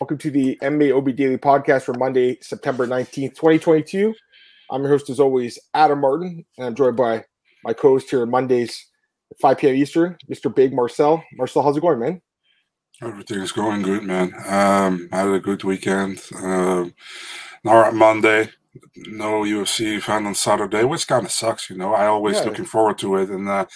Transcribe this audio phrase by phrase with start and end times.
[0.00, 4.14] Welcome to the MMA OB Daily Podcast for Monday, September 19th, 2022.
[4.70, 7.24] I'm your host, as always, Adam Martin, and I'm joined by
[7.64, 8.86] my co host here on Mondays
[9.32, 9.74] at 5 p.m.
[9.74, 10.54] Eastern, Mr.
[10.54, 11.24] Big Marcel.
[11.32, 12.22] Marcel, how's it going, man?
[13.02, 14.32] Everything is going good, man.
[14.46, 16.22] Um, I had a good weekend.
[16.36, 16.94] Um,
[17.64, 18.50] now at Monday,
[18.96, 21.94] no UFC event on Saturday, which kind of sucks, you know.
[21.94, 22.44] I always yeah.
[22.44, 23.66] looking forward to it, and uh,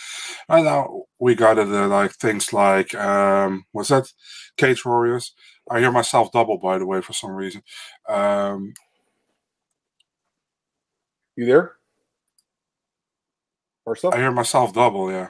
[0.48, 4.12] right now we got it uh, like things like um, what's that?
[4.56, 5.34] Cage Warriors.
[5.70, 7.62] I hear myself double, by the way, for some reason.
[8.08, 8.74] Um,
[11.36, 11.76] you there?
[13.84, 14.18] Or something?
[14.18, 15.10] I hear myself double.
[15.10, 15.28] Yeah.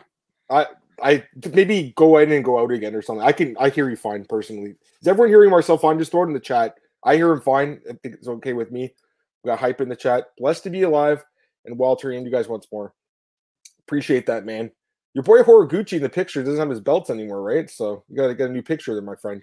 [0.50, 0.66] I
[1.02, 3.26] I maybe go in and go out again or something.
[3.26, 4.76] I can I hear you fine personally.
[5.00, 5.98] Is everyone hearing Marcel fine?
[5.98, 6.76] Just throw it in the chat.
[7.04, 7.80] I hear him fine.
[7.88, 8.94] I think it's okay with me.
[9.42, 10.26] We got hype in the chat.
[10.38, 11.24] Blessed to be alive
[11.64, 12.94] and Walter and you guys once more.
[13.86, 14.70] Appreciate that, man.
[15.14, 17.68] Your boy Horiguchi in the picture doesn't have his belts anymore, right?
[17.68, 19.42] So you got to get a new picture there, my friend.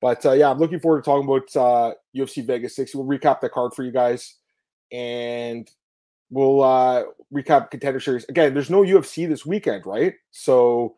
[0.00, 2.94] But uh, yeah, I'm looking forward to talking about uh, UFC Vegas 6.
[2.94, 4.36] We'll recap the card for you guys,
[4.90, 5.70] and
[6.30, 8.24] we'll uh, recap contender series.
[8.30, 10.14] Again, there's no UFC this weekend, right?
[10.30, 10.96] So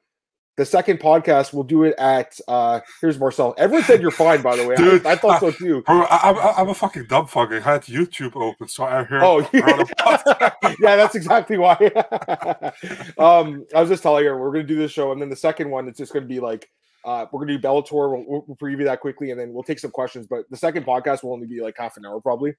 [0.57, 3.55] the second podcast we'll do it at uh here's Marcel.
[3.57, 4.77] Everyone said you're fine, by the way.
[4.77, 5.83] Dude, I, I thought so too.
[5.83, 7.57] bro, I, am a fucking dumb fucker.
[7.57, 9.23] I had YouTube open, so I heard.
[9.23, 11.75] Oh, yeah, yeah that's exactly why.
[13.19, 15.71] um, I was just telling you we're gonna do this show, and then the second
[15.71, 16.69] one it's just gonna be like
[17.05, 18.11] uh, we're gonna do Bellator.
[18.11, 20.27] We'll, we'll, preview that quickly, and then we'll take some questions.
[20.29, 22.55] But the second podcast will only be like half an hour, probably,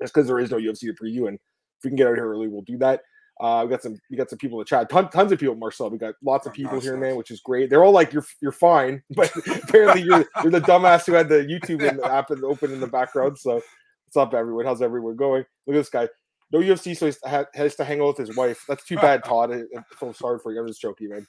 [0.00, 1.28] just because there is no UFC to preview.
[1.28, 3.02] And if we can get out here early, we'll do that.
[3.40, 4.90] Uh, we got some we got some people to chat.
[4.90, 5.90] Ton, tons of people, Marcel.
[5.90, 7.70] We got lots of people here, man, which is great.
[7.70, 9.30] They're all like, "You're you're fine," but
[9.62, 13.38] apparently you're you're the dumbass who had the YouTube app open in the background.
[13.38, 14.64] So, what's up, everyone?
[14.64, 15.44] How's everyone going?
[15.66, 16.08] Look at this guy.
[16.50, 17.12] No UFC, so he
[17.54, 18.64] has to hang out with his wife.
[18.66, 19.52] That's too bad, Todd.
[19.52, 19.62] I,
[19.96, 20.60] feel sorry for you.
[20.60, 21.26] I'm just joking, man.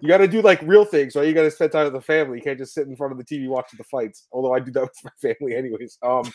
[0.00, 1.26] You got to do like real things, right?
[1.26, 2.38] You got to spend time with the family.
[2.38, 4.28] You can't just sit in front of the TV watching the fights.
[4.32, 5.96] Although I do that with my family, anyways.
[6.02, 6.30] Um,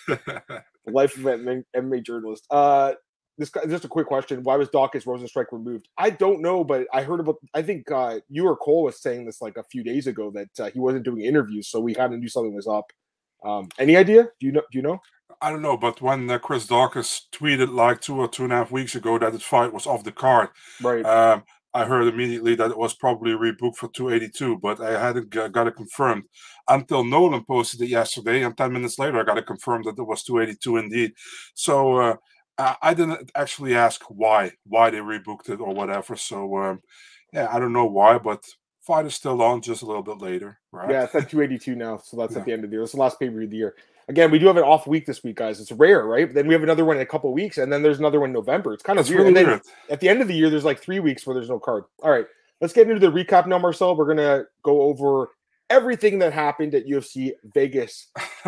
[0.88, 2.47] life of an MMA journalist.
[2.49, 2.93] Uh,
[3.38, 5.88] this just a quick question: Why was Daukaus Rozenstruik removed?
[5.97, 7.37] I don't know, but I heard about.
[7.54, 10.60] I think uh, you or Cole was saying this like a few days ago that
[10.60, 12.92] uh, he wasn't doing interviews, so we had to do something was up.
[13.43, 14.23] Um, any idea?
[14.39, 14.61] Do you know?
[14.71, 14.99] Do you know?
[15.42, 18.58] I don't know, but when uh, Chris Daukaus tweeted like two or two and a
[18.58, 20.49] half weeks ago that his fight was off the card,
[20.81, 21.05] right?
[21.05, 21.43] Um,
[21.76, 25.76] I heard immediately that it was probably rebooked for 282, but I hadn't got it
[25.76, 26.23] confirmed
[26.70, 30.04] until Nolan posted it yesterday, and 10 minutes later I got it confirmed that it
[30.04, 31.11] was 282 indeed.
[31.54, 32.15] So uh,
[32.58, 36.16] I didn't actually ask why why they rebooked it or whatever.
[36.16, 36.82] So um,
[37.33, 38.45] yeah, I don't know why, but
[38.82, 40.89] fight is still on just a little bit later, right?
[40.89, 42.39] Yeah, it's at 282 now, so that's yeah.
[42.39, 42.83] at the end of the year.
[42.83, 43.76] It's the last pay per view of the year.
[44.08, 45.60] Again, we do have an off week this week, guys.
[45.60, 46.27] It's rare, right?
[46.27, 48.30] But then we have another one in a couple weeks, and then there's another one
[48.30, 48.73] in November.
[48.73, 49.22] It's kind of weird.
[49.22, 49.61] Really weird.
[49.89, 51.86] at the end of the year, there's like three weeks where there's no card.
[52.04, 52.27] All right,
[52.61, 53.98] let's get into the recap now, Marcel.
[53.98, 55.30] We're gonna go over
[55.70, 58.08] everything that happened at UFC Vegas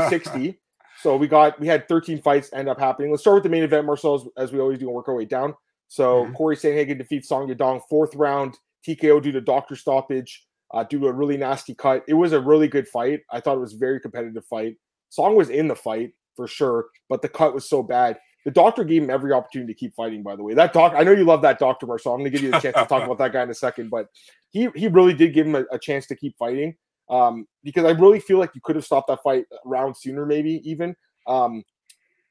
[0.09, 0.59] 60.
[1.01, 3.11] so we got we had 13 fights end up happening.
[3.11, 5.25] Let's start with the main event, Marcel, as, we always do, and work our way
[5.25, 5.53] down.
[5.87, 6.33] So mm-hmm.
[6.33, 11.07] Cory Sandhagen defeats Song Yadong fourth round TKO due to doctor stoppage, uh, due to
[11.07, 12.03] a really nasty cut.
[12.07, 13.21] It was a really good fight.
[13.31, 14.75] I thought it was a very competitive fight.
[15.09, 18.17] Song was in the fight for sure, but the cut was so bad.
[18.45, 20.23] The doctor gave him every opportunity to keep fighting.
[20.23, 22.13] By the way, that doc, I know you love that doctor, Marcel.
[22.13, 23.89] I'm going to give you a chance to talk about that guy in a second,
[23.89, 24.07] but
[24.49, 26.75] he he really did give him a, a chance to keep fighting
[27.09, 30.61] um, because I really feel like you could have stopped that fight around sooner, maybe
[30.69, 30.95] even.
[31.25, 31.63] Um,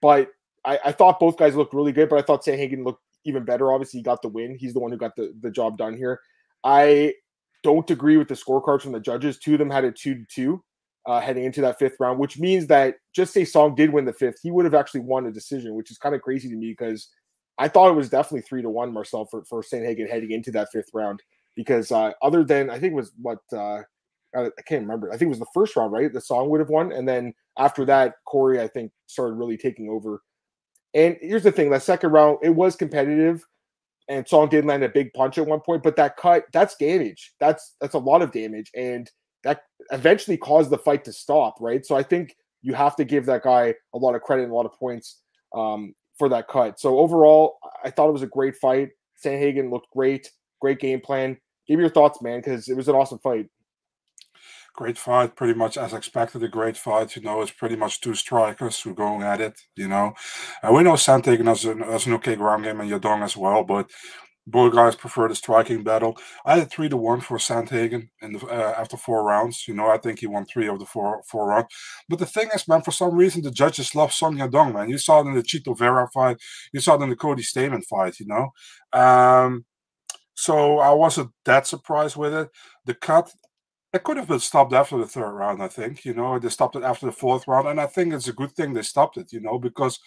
[0.03, 0.29] but
[0.65, 3.73] I, I, thought both guys looked really good, but I thought Sandhagen looked even better.
[3.73, 4.57] Obviously, he got the win.
[4.59, 6.21] He's the one who got the, the job done here.
[6.65, 7.15] I
[7.63, 9.39] don't agree with the scorecards from the judges.
[9.39, 10.65] Two of them had a two to two
[11.07, 14.13] uh, heading into that fifth round, which means that just say Song did win the
[14.13, 16.69] fifth, he would have actually won a decision, which is kind of crazy to me
[16.69, 17.09] because
[17.59, 20.69] I thought it was definitely three to one, Marcel, for, for Sandhagen heading into that
[20.73, 21.23] fifth round.
[21.55, 23.83] Because uh, other than, I think it was what, uh,
[24.37, 25.13] I can't remember.
[25.13, 26.13] I think it was the first round, right?
[26.13, 26.93] The Song would have won.
[26.93, 30.23] And then after that, Corey, I think, started really taking over.
[30.95, 33.45] And here's the thing that second round, it was competitive.
[34.09, 37.33] And Song did land a big punch at one point, but that cut, that's damage.
[37.41, 38.71] That's that's a lot of damage.
[38.75, 39.11] And
[39.43, 41.85] that eventually caused the fight to stop, right?
[41.85, 44.55] So I think you have to give that guy a lot of credit and a
[44.55, 45.21] lot of points
[45.55, 46.81] um, for that cut.
[46.81, 48.91] So overall, I thought it was a great fight.
[49.25, 50.31] Sandhagen looked great,
[50.61, 51.37] great game plan.
[51.69, 53.47] Give me your thoughts, man, because it was an awesome fight.
[54.77, 56.43] Great fight, pretty much as expected.
[56.43, 57.41] A great fight, you know.
[57.41, 60.13] It's pretty much two strikers who going at it, you know.
[60.63, 63.65] Uh, we know Sandhagen has an, has an okay ground game and Yadong as well,
[63.65, 63.91] but
[64.47, 66.17] both guys prefer the striking battle.
[66.45, 69.67] I had three to one for Sandhagen in the, uh, after four rounds.
[69.67, 71.69] You know, I think he won three of the four four rounds.
[72.09, 74.91] But the thing is, man, for some reason the judges love Song Yadong, man.
[74.91, 76.37] You saw it in the Chito Vera fight.
[76.73, 78.21] You saw it in the Cody Stamann fight.
[78.21, 79.65] You know, um,
[80.35, 82.51] so I wasn't that surprised with it.
[82.85, 83.33] The cut
[83.97, 85.63] it could have been stopped after the third round.
[85.63, 88.29] I think you know they stopped it after the fourth round, and I think it's
[88.29, 89.33] a good thing they stopped it.
[89.33, 89.99] You know because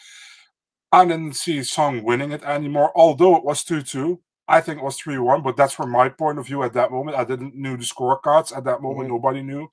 [0.91, 2.91] I didn't see Song winning it anymore.
[2.95, 5.41] Although it was two two, I think it was three one.
[5.41, 7.17] But that's from my point of view at that moment.
[7.17, 9.07] I didn't knew the scorecards at that moment.
[9.07, 9.15] Mm-hmm.
[9.15, 9.67] Nobody knew,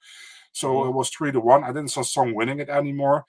[0.53, 0.89] so mm-hmm.
[0.89, 1.63] it was three to one.
[1.63, 3.25] I didn't see Song winning it anymore,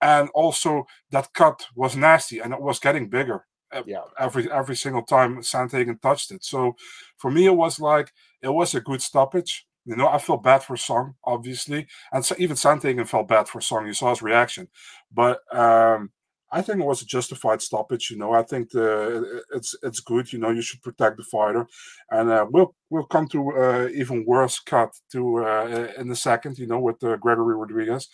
[0.00, 3.44] and also that cut was nasty and it was getting bigger.
[3.86, 4.02] Yeah.
[4.18, 6.44] Every every single time Sandhagen touched it.
[6.44, 6.76] So
[7.18, 9.67] for me, it was like it was a good stoppage.
[9.88, 13.62] You know, I felt bad for Song, obviously, and so even Sandhagen felt bad for
[13.62, 13.86] Song.
[13.86, 14.68] You saw his reaction,
[15.10, 16.10] but um,
[16.52, 18.10] I think it was a justified stoppage.
[18.10, 20.30] You know, I think the, it's it's good.
[20.30, 21.66] You know, you should protect the fighter,
[22.10, 26.58] and uh, we'll we'll come to uh, even worse cut to uh, in a second.
[26.58, 28.08] You know, with uh, Gregory Rodrigues,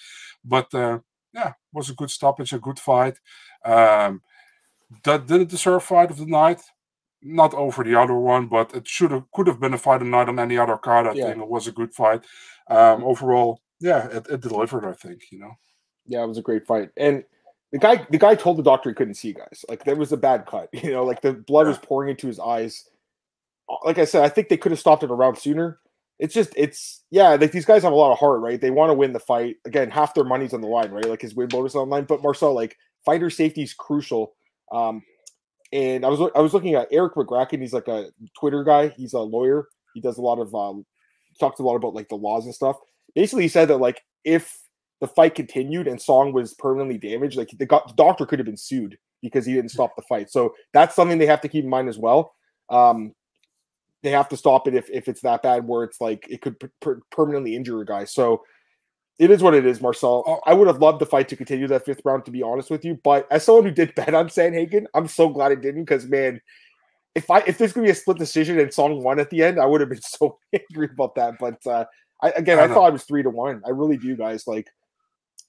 [0.44, 1.00] but uh,
[1.32, 3.18] yeah, it was a good stoppage, a good fight.
[3.64, 4.22] Um,
[5.02, 6.60] that did it deserve fight of the night.
[7.26, 10.08] Not over the other one, but it should have could have been a fight of
[10.08, 11.06] night on any other card.
[11.06, 11.26] I yeah.
[11.26, 12.22] think it was a good fight.
[12.68, 14.84] Um, overall, yeah, it, it delivered.
[14.86, 15.52] I think you know.
[16.06, 17.24] Yeah, it was a great fight, and
[17.72, 19.64] the guy the guy told the doctor he couldn't see guys.
[19.68, 20.68] Like there was a bad cut.
[20.84, 22.84] You know, like the blood was pouring into his eyes.
[23.84, 25.80] Like I said, I think they could have stopped it around sooner.
[26.18, 28.60] It's just it's yeah, like these guys have a lot of heart, right?
[28.60, 29.56] They want to win the fight.
[29.64, 31.08] Again, half their money's on the line, right?
[31.08, 32.04] Like his win bonus on the line.
[32.04, 34.34] But Marcel, like fighter safety is crucial.
[34.70, 35.02] Um,
[35.74, 37.60] and I was I was looking at Erik Magraken.
[37.60, 38.88] He's like a Twitter guy.
[38.96, 39.66] He's a lawyer.
[39.92, 40.86] He does a lot of um,
[41.40, 42.76] talks a lot about like the laws and stuff.
[43.16, 44.56] Basically, he said that like if
[45.00, 48.56] the fight continued and Song was permanently damaged, like the, the doctor could have been
[48.56, 50.30] sued because he didn't stop the fight.
[50.30, 52.32] So that's something they have to keep in mind as well.
[52.70, 53.12] Um,
[54.04, 56.56] they have to stop it if, if it's that bad where it's like it could
[56.80, 58.04] per- permanently injure a guy.
[58.04, 58.42] So
[59.18, 60.24] it is what it is, Marcel.
[60.26, 60.40] Oh.
[60.46, 62.84] I would have loved the fight to continue that fifth round, to be honest with
[62.84, 62.98] you.
[63.04, 66.40] But as someone who did bet on Sandhagen, I'm so glad it didn't because man,
[67.14, 69.60] if I if there's gonna be a split decision and Song won at the end,
[69.60, 71.34] I would have been so angry about that.
[71.38, 71.84] But uh,
[72.22, 73.62] I again, I, I thought it was three to one.
[73.66, 74.46] I really do, guys.
[74.46, 74.68] Like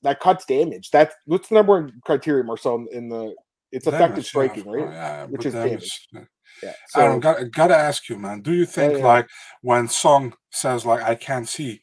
[0.04, 0.92] that cuts damage.
[0.92, 3.34] That's what's the number one criteria, Marcel, in the
[3.72, 4.84] it's effective striking, right?
[4.88, 6.08] Oh, yeah, Which is damage.
[6.14, 6.28] damage.
[6.64, 6.74] Yeah.
[6.88, 8.40] So, I got, got to ask you, man.
[8.40, 9.06] Do you think yeah, yeah.
[9.06, 9.28] like
[9.62, 11.82] when Song says like I can't see,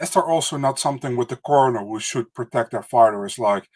[0.00, 3.24] is there also not something with the coroner who should protect their fighter?
[3.26, 3.68] Is like,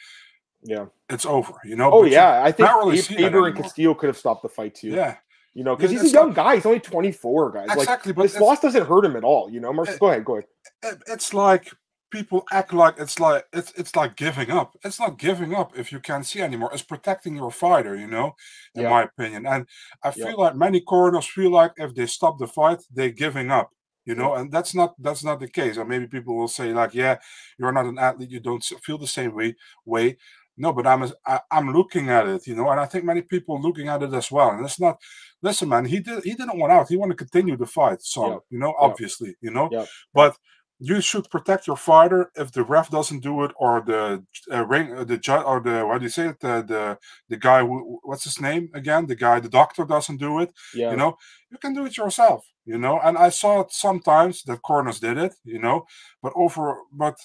[0.62, 1.54] yeah, it's over.
[1.64, 1.92] You know.
[1.92, 4.88] Oh but yeah, I think really Faber and Castillo could have stopped the fight too.
[4.88, 5.16] Yeah.
[5.54, 6.54] You know, because he's a young not, guy.
[6.56, 7.68] He's only 24, guys.
[7.70, 8.10] Exactly.
[8.10, 9.48] Like, but this loss doesn't hurt him at all.
[9.48, 10.24] You know, eh, Marcel, go ahead.
[10.24, 10.46] Go ahead.
[10.82, 11.70] Eh, it's like
[12.10, 14.76] people act like it's like it's it's like giving up.
[14.82, 16.70] It's not giving up if you can't see anymore.
[16.72, 18.34] It's protecting your fighter, you know,
[18.74, 18.90] in yeah.
[18.90, 19.46] my opinion.
[19.46, 19.66] And
[20.02, 20.34] I feel yeah.
[20.34, 23.70] like many coroners feel like if they stop the fight, they're giving up
[24.04, 26.94] you know and that's not that's not the case or maybe people will say like
[26.94, 27.16] yeah
[27.58, 29.54] you're not an athlete you don't feel the same way
[29.84, 30.16] way
[30.56, 33.60] no but i'm I, i'm looking at it you know and i think many people
[33.60, 35.00] looking at it as well and it's not
[35.42, 38.30] listen man he did he didn't want out he wanted to continue the fight so
[38.30, 38.38] yeah.
[38.50, 39.34] you know obviously yeah.
[39.40, 39.86] you know yeah.
[40.12, 40.36] but
[40.78, 44.92] you should protect your fighter if the ref doesn't do it or the uh, ring
[44.92, 46.40] uh, the judge or the what do you say it?
[46.40, 46.98] The the,
[47.28, 49.06] the guy who, what's his name again?
[49.06, 50.90] The guy the doctor doesn't do it yeah.
[50.90, 51.16] you know?
[51.50, 52.98] You can do it yourself you know?
[53.00, 55.86] And i saw it sometimes that corners did it you know?
[56.22, 57.16] But over but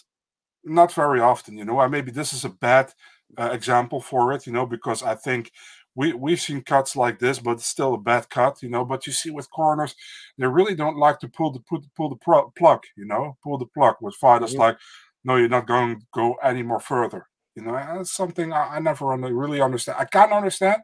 [0.63, 1.79] not very often you know?
[1.79, 2.93] And maybe this is a bad
[3.37, 4.67] uh, example for it you know?
[4.67, 5.51] Because i think
[5.99, 8.85] we we've seen cuts like this, but it's still a bad cut, you know.
[8.85, 9.95] But you see with corners,
[10.37, 13.57] they really don't like to pull the pull, pull the pro, plug, you know, pull
[13.57, 14.61] the plug with fighters mm-hmm.
[14.61, 14.77] like,
[15.25, 17.75] no, you're not going to go any more further, you know.
[17.75, 19.97] And that's something I, I never really understand.
[19.99, 20.81] I can't understand.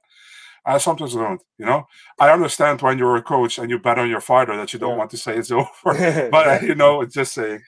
[0.65, 1.87] I sometimes don't, you know.
[2.19, 4.91] I understand when you're a coach and you bet on your fighter that you don't
[4.91, 4.97] yeah.
[4.97, 7.61] want to say it's over, but you know, it's just saying.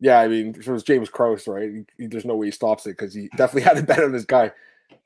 [0.00, 1.70] Yeah, I mean, if it was James Krause, right?
[1.98, 4.24] He, there's no way he stops it because he definitely had to bet on this
[4.24, 4.52] guy.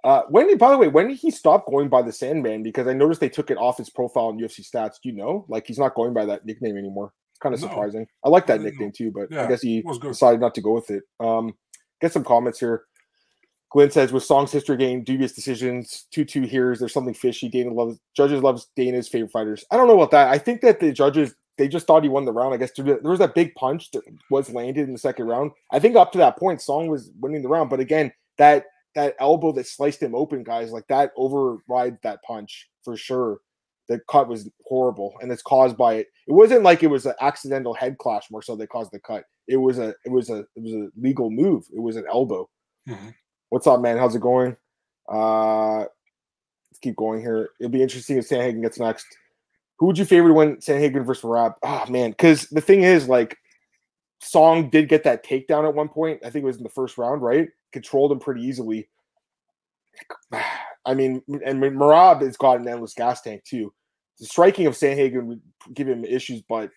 [0.04, 2.62] Uh, when did, by the way, when did he stop going by the Sandman?
[2.62, 4.96] Because I noticed they took it off his profile in UFC stats.
[5.02, 5.44] Do you know?
[5.48, 7.12] Like he's not going by that nickname anymore.
[7.32, 7.68] It's kind of no.
[7.68, 8.06] surprising.
[8.24, 10.90] I like that nickname too, but yeah, I guess he decided not to go with
[10.90, 11.02] it.
[11.20, 11.54] Um,
[12.00, 12.84] get some comments here.
[13.72, 17.48] Glenn says with Song's history game, dubious decisions, two two here's there's something fishy.
[17.48, 19.64] Dana loves judges loves Dana's favorite fighters.
[19.70, 20.28] I don't know about that.
[20.28, 22.54] I think that the judges they just thought he won the round.
[22.54, 25.52] I guess there was that big punch that was landed in the second round.
[25.72, 29.14] I think up to that point, Song was winning the round, but again, that that
[29.20, 33.38] elbow that sliced him open, guys, like that overrides that punch for sure.
[33.88, 36.08] The cut was horrible, and it's caused by it.
[36.26, 39.22] It wasn't like it was an accidental head clash more so that caused the cut.
[39.46, 41.66] It was a it was a it was a legal move.
[41.72, 42.48] It was an elbow.
[42.88, 43.10] Mm-hmm.
[43.50, 43.96] What's up, man?
[43.96, 44.56] How's it going?
[45.08, 45.84] Uh
[46.76, 47.50] let's keep going here.
[47.60, 49.06] It'll be interesting if Sandhagen gets next.
[49.78, 51.54] Who would you favor to win Sandhagen versus Merab?
[51.62, 53.36] Oh man, because the thing is, like,
[54.20, 56.20] Song did get that takedown at one point.
[56.24, 57.48] I think it was in the first round, right?
[57.72, 58.88] Controlled him pretty easily.
[60.84, 63.72] I mean, and Merab has got an endless gas tank too.
[64.18, 65.42] The striking of Sandhagen would
[65.74, 66.70] give him issues, but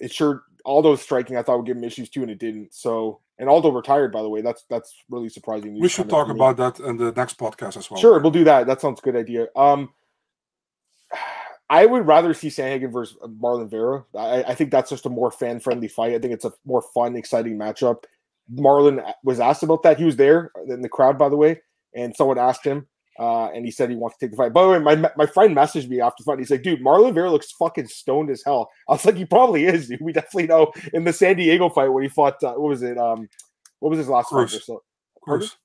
[0.00, 2.74] it sure Aldo's striking, I thought would give him issues too, and it didn't.
[2.74, 4.40] So, and Aldo retired, by the way.
[4.40, 5.78] That's that's really surprising.
[5.80, 8.00] We should talk about that in the next podcast as well.
[8.00, 8.66] Sure, we'll do that.
[8.66, 9.48] That sounds a good idea.
[9.56, 9.90] Um,
[11.70, 14.04] I would rather see Sandhagen versus Marlon Vera.
[14.16, 16.14] I, I think that's just a more fan friendly fight.
[16.14, 18.04] I think it's a more fun, exciting matchup.
[18.52, 19.98] Marlon was asked about that.
[19.98, 21.60] He was there in the crowd, by the way,
[21.94, 22.86] and someone asked him,
[23.18, 24.52] uh, and he said he wants to take the fight.
[24.52, 26.38] By the way, my my friend messaged me after the fight.
[26.38, 29.64] He's like, "Dude, Marlon Vera looks fucking stoned as hell." I was like, "He probably
[29.64, 30.00] is, dude.
[30.00, 32.42] We definitely know in the San Diego fight when he fought.
[32.42, 32.96] Uh, what was it?
[32.96, 33.28] Um,
[33.80, 34.52] what was his last Cruz.
[34.52, 34.62] fight?
[34.62, 34.82] So,
[35.22, 35.56] Cruz.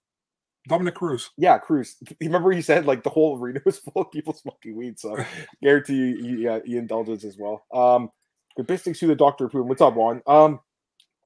[0.67, 1.31] Dominick Cruz.
[1.37, 1.97] Yeah, Cruz.
[2.21, 4.99] Remember he said like the whole arena was full of people smoking weed.
[4.99, 5.17] So
[5.63, 7.65] guarantee you he, uh, he indulges as well.
[7.73, 8.09] Um,
[8.55, 9.67] good business to the doctor approved.
[9.67, 10.21] What's up, Juan?
[10.25, 10.59] Um,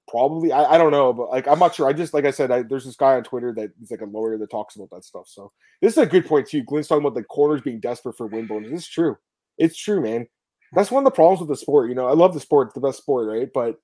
[0.07, 1.87] probably I, I don't know, but like I'm not sure.
[1.87, 4.05] I just like I said, I, there's this guy on Twitter that he's like a
[4.05, 5.27] lawyer that talks about that stuff.
[5.27, 6.63] So this is a good point too.
[6.63, 8.71] Glenn's talking about the corners being desperate for win bonus.
[8.71, 9.17] It's true.
[9.57, 10.27] It's true, man.
[10.73, 11.89] That's one of the problems with the sport.
[11.89, 13.49] You know, I love the sport, it's the best sport, right?
[13.53, 13.79] But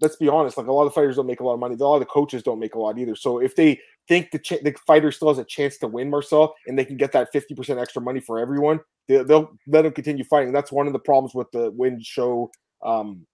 [0.00, 1.74] let's be honest, like a lot of fighters don't make a lot of money.
[1.74, 3.14] A lot of the coaches don't make a lot either.
[3.14, 6.54] So if they think the, ch- the fighter still has a chance to win, Marcel,
[6.66, 10.24] and they can get that 50% extra money for everyone, they, will let them continue
[10.24, 10.52] fighting.
[10.52, 12.50] That's one of the problems with the win show
[12.84, 13.26] um,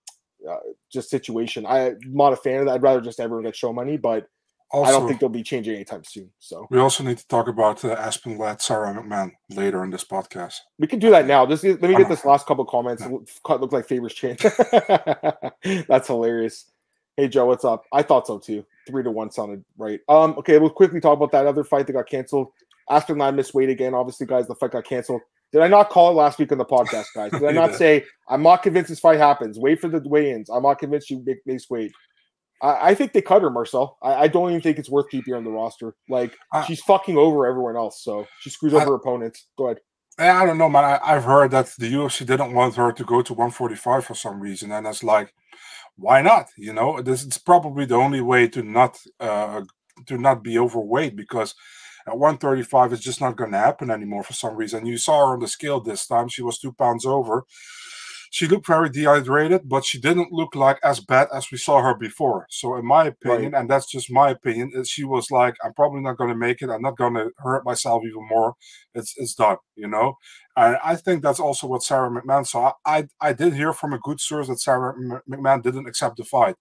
[0.50, 0.58] uh,
[0.90, 1.66] just situation.
[1.66, 2.74] I, am not a fan of that.
[2.74, 4.28] I'd rather just everyone get show money, but
[4.72, 6.30] also, I don't think they'll be changing anytime soon.
[6.38, 10.04] So we also need to talk about uh, Aspen Ladd, Sara McMann later in this
[10.04, 10.54] podcast.
[10.78, 11.44] We can do that now.
[11.44, 13.02] Just let me get this last couple comments.
[13.02, 13.24] No.
[13.48, 14.40] Look like favors change.
[15.88, 16.66] That's hilarious.
[17.16, 17.84] Hey Joe, what's up?
[17.92, 18.64] I thought so too.
[18.86, 20.00] Three to one sounded right.
[20.08, 22.52] Um, okay, we'll quickly talk about that other fight that got canceled.
[22.88, 23.92] Aspen Ladd missed weight again.
[23.92, 25.20] Obviously, guys, the fight got canceled.
[25.52, 27.32] Did I not call it last week on the podcast, guys?
[27.32, 29.58] Did I not say I'm not convinced this fight happens?
[29.58, 30.48] Wait for the weigh-ins.
[30.48, 31.92] I'm not convinced she makes weight.
[32.62, 33.98] I, I, think they cut her, Marcel.
[34.02, 35.94] I, I, don't even think it's worth keeping her on the roster.
[36.08, 39.46] Like she's fucking over everyone else, so she screws over opponents.
[39.56, 39.78] Go ahead.
[40.18, 40.84] I don't know, man.
[41.02, 44.40] I, have heard that the UFC didn't want her to go to 145 for some
[44.40, 45.32] reason, and that's like,
[45.96, 46.48] why not?
[46.58, 49.62] You know, this is probably the only way to not uh,
[50.06, 51.54] to not be overweight because
[52.06, 54.86] at 135 it's just not going to happen anymore for some reason.
[54.86, 57.44] You saw her on the scale this time; she was two pounds over
[58.32, 61.94] she looked very dehydrated, but she didn't look like as bad as we saw her
[61.94, 62.46] before.
[62.48, 63.60] So, in my opinion, right.
[63.60, 66.70] and that's just my opinion, she was like, "I'm probably not going to make it.
[66.70, 68.54] I'm not going to hurt myself even more.
[68.94, 70.14] It's it's done." You know,
[70.56, 72.74] and I think that's also what Sara McMann saw.
[72.86, 74.94] I I did hear from a good source that Sara
[75.28, 76.54] McMann didn't accept the fight.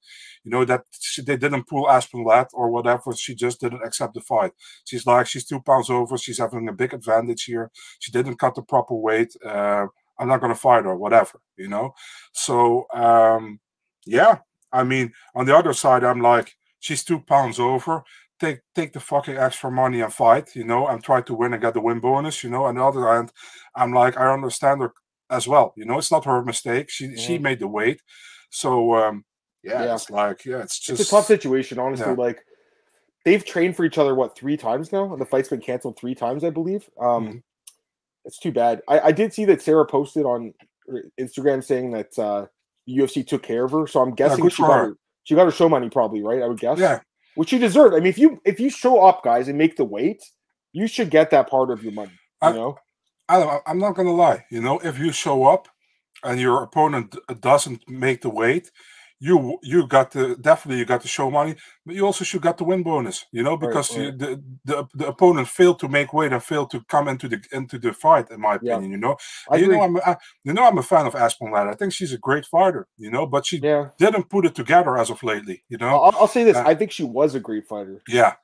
[0.43, 3.13] You know that she, they didn't pull Aspen Ladd or whatever.
[3.15, 4.53] She just didn't accept the fight.
[4.85, 6.17] She's like she's two pounds over.
[6.17, 7.69] She's having a big advantage here.
[7.99, 9.35] She didn't cut the proper weight.
[9.45, 9.87] Uh,
[10.19, 11.93] I'm not going to fight or whatever, you know.
[12.33, 13.59] So um,
[14.05, 14.39] yeah,
[14.71, 18.03] I mean, on the other side, I'm like, she's two pounds over.
[18.39, 21.61] Take take the fucking extra money and fight, you know, and try to win and
[21.61, 22.65] get the win bonus, you know.
[22.65, 23.31] On the other hand,
[23.75, 24.93] I'm like, I understand her
[25.29, 25.97] as well, you know.
[25.97, 26.89] It's not her mistake.
[26.89, 27.17] She mm-hmm.
[27.17, 28.01] she made the weight,
[28.49, 29.25] so um,
[29.61, 32.07] yeah, yeah, it's like yeah, it's just it's a tough situation, honestly.
[32.07, 32.13] Yeah.
[32.13, 32.39] Like
[33.25, 36.15] they've trained for each other what three times now, and the fight's been canceled three
[36.15, 36.89] times, I believe.
[36.99, 37.37] Um, mm-hmm.
[38.29, 38.83] It's too bad.
[38.87, 40.53] I, I did see that Sarah posted on
[41.19, 42.45] Instagram saying that uh,
[42.87, 44.97] UFC took care of her, so I'm guessing yeah, she got her.
[45.23, 46.43] she got her show money probably, right?
[46.43, 46.77] I would guess.
[46.77, 46.99] Yeah.
[47.33, 47.93] Which you deserve.
[47.93, 50.21] I mean, if you if you show up, guys, and make the weight,
[50.73, 52.11] you should get that part of your money.
[52.43, 52.77] You I, know.
[53.29, 54.45] I, I'm not gonna lie.
[54.51, 55.67] You know, if you show up
[56.23, 58.69] and your opponent doesn't make the weight,
[59.19, 62.57] you you got the definitely you got the show money, but you also should got
[62.57, 63.25] the win bonus.
[63.31, 64.05] You know, because right, right.
[64.05, 67.41] You, the, the the opponent failed to make weight and failed to come into the
[67.51, 68.31] into the fight.
[68.31, 68.89] In my opinion, yeah.
[68.89, 69.17] you know,
[69.57, 71.67] you know I'm I, you know I'm a fan of Aspen Ladd.
[71.67, 72.87] I think she's a great fighter.
[72.97, 73.89] You know, but she yeah.
[73.97, 75.63] didn't put it together as of lately.
[75.67, 78.01] You know, I'll, I'll say this: uh, I think she was a great fighter.
[78.07, 78.35] Yeah,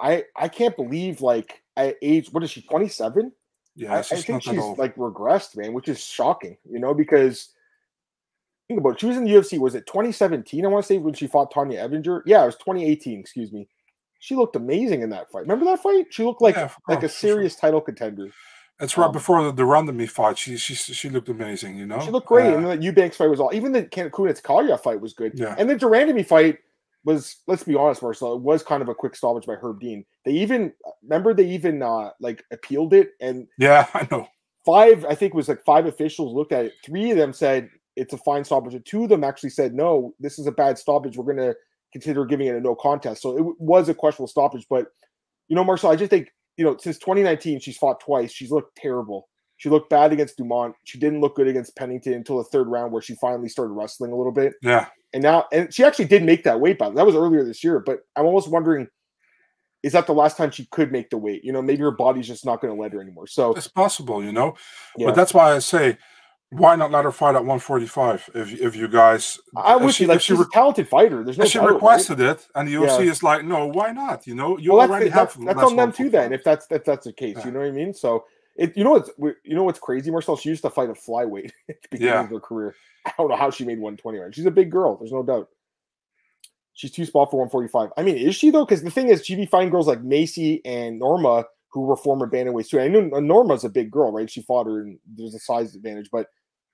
[0.00, 3.32] I I can't believe like at age what is she twenty seven?
[3.76, 6.56] Yeah, I, I think she's like regressed, man, which is shocking.
[6.70, 7.50] You know, because
[8.68, 9.00] think about it.
[9.00, 9.58] She was in the UFC.
[9.58, 10.64] Was it 2017?
[10.64, 12.22] I want to say when she fought Tonya Evinger.
[12.26, 13.20] Yeah, it was 2018.
[13.20, 13.68] Excuse me.
[14.20, 15.40] She looked amazing in that fight.
[15.42, 16.06] Remember that fight?
[16.10, 17.60] She looked like yeah, like a serious sure.
[17.60, 18.30] title contender.
[18.80, 20.38] It's right um, before the, the Randamie fight.
[20.38, 21.76] She she she looked amazing.
[21.76, 22.52] You know, she looked great.
[22.52, 23.50] Uh, and the Eubanks fight was all.
[23.54, 25.32] Even the Kunitz fight was good.
[25.34, 25.54] Yeah.
[25.58, 26.58] And the de Randamie fight
[27.04, 27.36] was.
[27.46, 28.34] Let's be honest, Marcel.
[28.34, 30.04] It was kind of a quick stoppage by Herb Dean.
[30.24, 34.26] They even remember they even uh like appealed it and yeah, I know.
[34.64, 36.72] Five, I think it was like five officials looked at it.
[36.82, 38.74] Three of them said it's a fine stoppage.
[38.74, 41.16] And two of them actually said, no, this is a bad stoppage.
[41.16, 41.56] We're going to
[41.92, 43.22] consider giving it a no contest.
[43.22, 44.66] So it was a questionable stoppage.
[44.68, 44.86] But,
[45.48, 48.32] you know, Marcel, I just think, you know, since 2019, she's fought twice.
[48.32, 49.28] She's looked terrible.
[49.56, 50.74] She looked bad against Dumont.
[50.84, 54.10] She didn't look good against Pennington until the third round where she finally started wrestling
[54.10, 54.54] a little bit.
[54.62, 54.88] Yeah.
[55.12, 57.78] And now, and she actually did make that weight, by that was earlier this year.
[57.78, 58.88] But I'm almost wondering,
[59.84, 61.44] is that the last time she could make the weight?
[61.44, 63.28] You know, maybe her body's just not going to let her anymore.
[63.28, 64.56] So it's possible, you know.
[64.96, 65.06] Yeah.
[65.06, 65.98] But that's why I say
[66.56, 68.30] Why not let her fight at 145?
[68.34, 71.24] If if you guys, I wish she like she's a talented fighter.
[71.24, 71.46] There's no.
[71.46, 72.30] she requested right?
[72.30, 73.10] it, and the UFC yeah.
[73.10, 74.26] is like, no, why not?
[74.26, 75.44] You know, you well, already that's, have.
[75.44, 76.10] That's, that's on them too.
[76.10, 77.46] Then, if that's if that's the case, yeah.
[77.46, 77.92] you know what I mean.
[77.92, 78.24] So,
[78.56, 80.36] it you know what's you know what's crazy, Marcel?
[80.36, 82.24] She used to fight a flyweight at the beginning yeah.
[82.24, 82.76] of her career.
[83.04, 84.18] I don't know how she made 120.
[84.18, 84.34] Right?
[84.34, 84.96] She's a big girl.
[84.96, 85.48] There's no doubt.
[86.74, 87.90] She's too small for 145.
[87.96, 88.64] I mean, is she though?
[88.64, 92.28] Because the thing is, she'd be fighting girls like Macy and Norma who were former
[92.28, 92.78] bantamweights too.
[92.78, 94.30] I know Norma's a big girl, right?
[94.30, 96.08] She fought her, and there's a size advantage.
[96.12, 96.28] But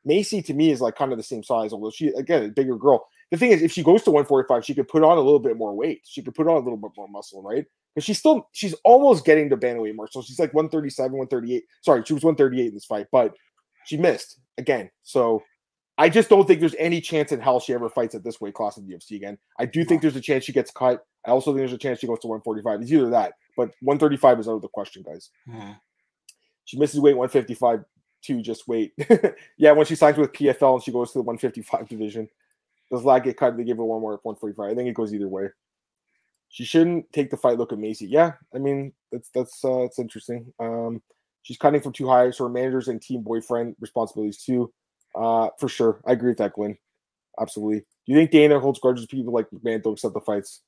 [0.05, 2.77] Macy to me is like kind of the same size, although she again a bigger
[2.77, 3.07] girl.
[3.31, 5.57] The thing is, if she goes to 145, she could put on a little bit
[5.57, 6.01] more weight.
[6.05, 7.65] She could put on a little bit more muscle, right?
[7.95, 10.13] But she's still she's almost getting to bantamweight mark.
[10.13, 11.65] So she's like 137, 138.
[11.83, 13.35] Sorry, she was 138 in this fight, but
[13.87, 14.91] she missed again.
[15.03, 15.43] So
[15.99, 18.55] I just don't think there's any chance in hell she ever fights at this weight
[18.55, 19.37] class in the UFC again.
[19.59, 21.05] I do think there's a chance she gets cut.
[21.27, 22.81] I also think there's a chance she goes to 145.
[22.81, 25.29] It's either that, but 135 is out of the question, guys.
[25.49, 25.73] Mm-hmm.
[26.65, 27.85] She misses weight 155
[28.23, 28.93] to just wait.
[29.57, 32.29] yeah, when she signs with PFL and she goes to the 155 division,
[32.91, 33.57] does Lag get cut?
[33.57, 34.71] They give her one more at 145.
[34.71, 35.49] I think it goes either way.
[36.49, 38.07] She shouldn't take the fight look at Macy.
[38.07, 40.53] Yeah, I mean that's that's uh, that's interesting.
[40.59, 41.01] Um,
[41.43, 44.73] she's cutting from too high, so her managers and team boyfriend responsibilities too.
[45.15, 46.77] Uh, for sure, I agree with that, Glenn.
[47.41, 47.81] Absolutely.
[47.81, 50.63] Do you think Dana holds grudges people like McMann don't accept the fights?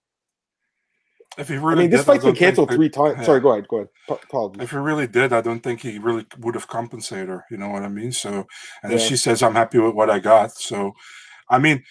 [1.38, 3.18] If he really, I mean, this fight's been canceled three times.
[3.18, 3.24] Yeah.
[3.24, 3.68] Sorry, go ahead.
[3.68, 3.88] Go ahead.
[4.08, 4.62] Apologies.
[4.62, 7.44] If he really did, I don't think he really would have compensated her.
[7.50, 8.12] You know what I mean?
[8.12, 8.46] So,
[8.82, 8.98] and yeah.
[8.98, 10.92] she says, "I'm happy with what I got." So,
[11.48, 11.84] I mean,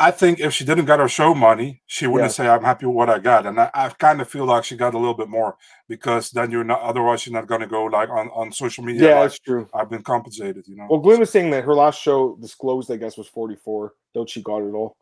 [0.00, 2.34] I think if she didn't get her show money, she wouldn't yeah.
[2.34, 4.76] say, "I'm happy with what I got." And I, I kind of feel like she
[4.76, 5.56] got a little bit more
[5.88, 6.80] because then you're not.
[6.80, 9.02] Otherwise, you're not going to go like on on social media.
[9.02, 9.68] Yeah, like, that's true.
[9.74, 10.66] I've been compensated.
[10.68, 10.86] You know.
[10.88, 13.92] Well, Glenn was saying that her last show disclosed, I guess, was 44.
[14.14, 14.96] Don't she got it all?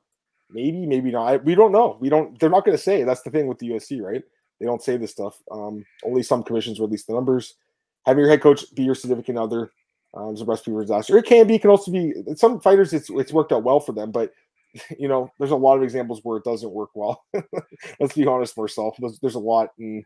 [0.50, 1.44] Maybe, maybe not.
[1.44, 1.96] We don't know.
[2.00, 2.38] We don't.
[2.38, 3.02] They're not going to say.
[3.02, 4.22] That's the thing with the USC, right?
[4.60, 5.36] They don't say this stuff.
[5.50, 7.54] Um, only some commissions release the numbers.
[8.04, 9.72] Having your head coach be your significant other
[10.14, 11.18] um, is a recipe for disaster.
[11.18, 12.14] It can be, it can also be.
[12.36, 14.32] Some fighters, it's it's worked out well for them, but
[14.98, 17.24] you know, there's a lot of examples where it doesn't work well.
[18.00, 18.94] Let's be honest, Marcel.
[18.98, 20.04] There's, there's a lot, and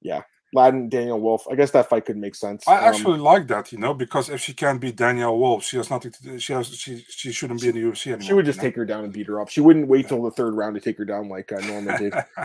[0.00, 1.46] yeah, Laddin, Danielle Wolf.
[1.50, 2.66] I guess that fight could make sense.
[2.66, 5.76] I um, actually like that, you know, because if she can't beat Danielle Wolf, she
[5.76, 6.38] has nothing to do.
[6.38, 8.22] She has she she shouldn't be in the UFC anymore.
[8.22, 8.64] She would just know?
[8.64, 9.48] take her down and beat her up.
[9.48, 12.14] She wouldn't wait till the third round to take her down like uh, Norma did.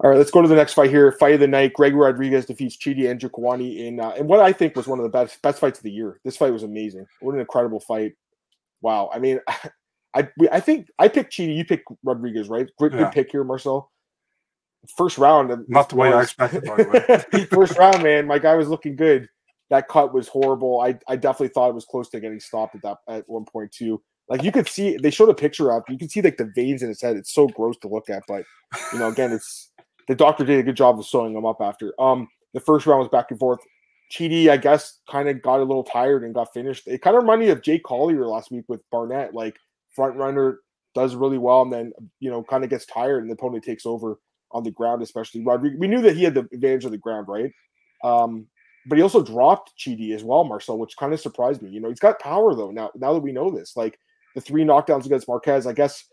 [0.00, 1.10] All right, let's go to the next fight here.
[1.12, 4.76] Fight of the night: Greg Rodrigues defeats Chidi Njokuani in uh, in what I think
[4.76, 6.20] was one of the best best fights of the year.
[6.24, 7.06] This fight was amazing.
[7.20, 8.12] What an incredible fight!
[8.80, 9.10] Wow.
[9.12, 9.40] I mean,
[10.14, 11.56] I I think I picked Chidi.
[11.56, 12.68] You picked Rodrigues, right?
[12.78, 12.98] Good, yeah.
[12.98, 13.90] good pick here, Marcel.
[14.96, 16.64] First round, not the way I expected.
[16.64, 19.28] By the way, first round, man, my guy was looking good.
[19.70, 20.80] That cut was horrible.
[20.80, 23.72] I I definitely thought it was close to getting stopped at that at one point
[23.72, 24.00] too.
[24.28, 25.82] Like you could see, they showed a picture of.
[25.88, 27.16] You can see like the veins in his head.
[27.16, 28.44] It's so gross to look at, but
[28.92, 29.70] you know, again, it's
[30.06, 31.92] the doctor did a good job of sewing him up after.
[32.00, 33.60] Um, the first round was back and forth.
[34.12, 36.86] Chidi, I guess, kind of got a little tired and got finished.
[36.86, 39.34] It kind of reminded me of Jake Collier last week with Barnett.
[39.34, 39.58] Like
[39.94, 40.60] front runner
[40.94, 43.86] does really well and then you know kind of gets tired and the opponent takes
[43.86, 44.18] over
[44.52, 45.76] on the ground, especially Rodrigues.
[45.78, 47.52] We knew that he had the advantage of the ground, right?
[48.04, 48.46] Um,
[48.86, 51.70] but he also dropped Chidi as well, Marcel, which kind of surprised me.
[51.70, 52.70] You know, he's got power though.
[52.70, 53.98] Now, now that we know this, like
[54.34, 56.04] the three knockdowns against Marquez, I guess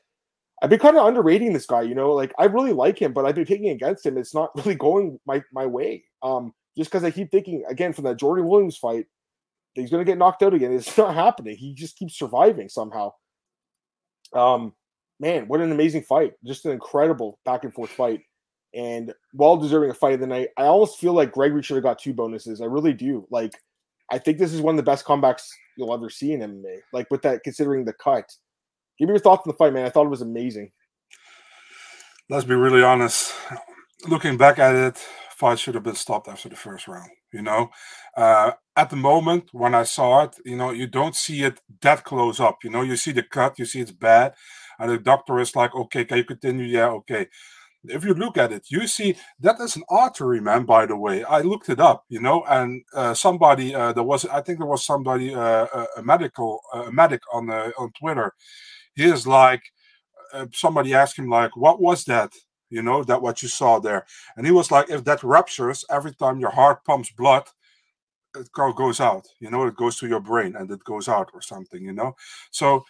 [0.62, 3.26] I've been kind of underrating this guy, you know, like I really like him, but
[3.26, 4.18] I've been picking against him.
[4.18, 6.04] It's not really going my my way.
[6.24, 9.06] Um, just because I keep thinking again from that Jordan Williams fight,
[9.74, 10.74] he's gonna get knocked out again.
[10.74, 11.56] It's not happening.
[11.56, 13.14] He just keeps surviving somehow.
[14.34, 14.74] Um,
[15.20, 16.34] man, what an amazing fight!
[16.44, 18.22] Just an incredible back and forth fight,
[18.74, 20.50] and well deserving a fight of the night.
[20.58, 22.62] I almost feel like Gregory should have got two bonuses.
[22.62, 23.28] I really do.
[23.30, 23.54] Like,
[24.12, 25.48] I think this is one of the best comebacks
[25.78, 26.80] you'll ever see in MMA.
[26.94, 28.30] Like with that, considering the cut
[28.98, 29.86] Give me your thoughts on the fight, man.
[29.86, 30.72] I thought it was amazing.
[32.30, 33.34] Let's be really honest.
[34.08, 34.98] Looking back at it,
[35.36, 37.10] fight should have been stopped after the first round.
[37.34, 37.70] You know,
[38.16, 42.06] uh, at the moment when I saw it, you know, you don't see it that
[42.06, 42.60] close up.
[42.64, 44.34] You know, you see the cut, you see it's bad,
[44.80, 47.28] and the doctor is like, "Okay, can you continue?" Yeah, okay.
[47.88, 50.66] If you look at it, you see that is an artery, man.
[50.66, 54.26] By the way, I looked it up, you know, and uh, somebody uh, there was,
[54.26, 58.34] I think there was somebody, uh, a medical, a medic on uh, on Twitter
[58.96, 59.64] he is like
[60.34, 62.32] uh, somebody asked him like what was that
[62.70, 64.06] you know that what you saw there
[64.38, 67.44] and he was like if that ruptures every time your heart pumps blood
[68.36, 71.42] it goes out you know it goes to your brain and it goes out or
[71.42, 72.14] something you know
[72.52, 72.84] so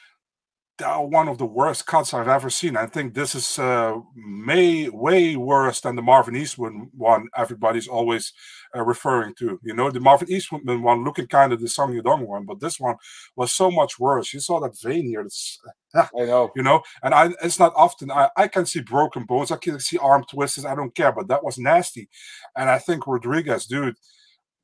[0.81, 2.75] one of the worst cuts I've ever seen.
[2.75, 7.27] I think this is uh, may way worse than the Marvin Eastman one.
[7.35, 8.33] Everybody's always
[8.75, 9.59] uh, referring to.
[9.63, 12.79] You know, the Marvin Eastman one looking kind of the Song Yadong one, but this
[12.79, 12.95] one
[13.35, 14.33] was so much worse.
[14.33, 15.23] You saw that vein here.
[15.23, 15.59] That's,
[15.95, 16.51] I know.
[16.55, 19.51] You know, and I it's not often I, I can see broken bones.
[19.51, 20.65] I can see arm twists.
[20.65, 22.09] I don't care, but that was nasty.
[22.55, 23.95] And I think Rodrigues, dude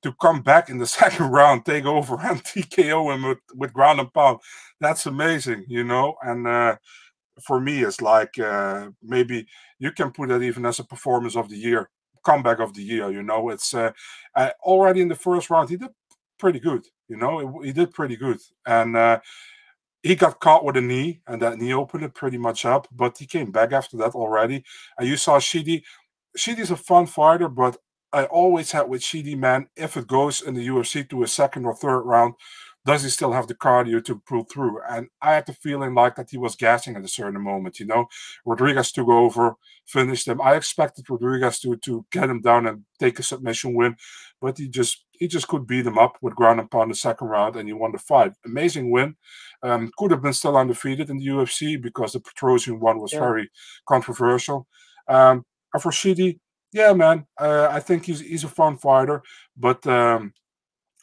[0.04, 4.00] to come back in the second round, take over and TKO him with, with ground
[4.00, 4.40] and pound.
[4.80, 6.16] That's amazing, you know.
[6.22, 6.78] And uh,
[7.42, 9.48] for me, it's like uh, maybe
[9.80, 11.90] you can put that even as a performance of the year,
[12.24, 13.12] comeback of the year.
[13.12, 13.92] You know, it's uh,
[14.64, 15.90] already in the first round he did
[16.38, 16.86] pretty good.
[17.08, 19.20] You know, he did pretty good, and uh,
[20.04, 22.88] he got caught with a knee, and that knee opened it pretty much up.
[22.92, 24.64] But he came back after that already.
[24.98, 25.84] And you saw Chidi.
[26.38, 27.78] Chidi's a fun fighter, but
[28.13, 31.65] I always had with Chidi, man, if it goes in the UFC to a second
[31.65, 32.34] or third round,
[32.86, 34.80] does he still have the cardio to pull through?
[34.89, 37.80] And I had the feeling like that he was gassing at a certain moment.
[37.80, 38.08] You know,
[38.43, 40.41] Rodrigues took over, finished him.
[40.41, 43.97] I expected Rodrigues to to get him down and take a submission win,
[44.41, 47.28] but he just he just could beat him up with ground and pound the second
[47.28, 48.34] round, and he won the fight.
[48.45, 49.15] Amazing win.
[49.62, 53.19] Um, could have been still undefeated in the UFC because the Petrosyan one was yeah.
[53.19, 53.52] very
[53.88, 54.67] controversial.
[55.08, 56.39] Um, and for Chidi,
[56.74, 59.22] yeah, man, uh, I think he's he's a fun fighter,
[59.58, 60.34] but um,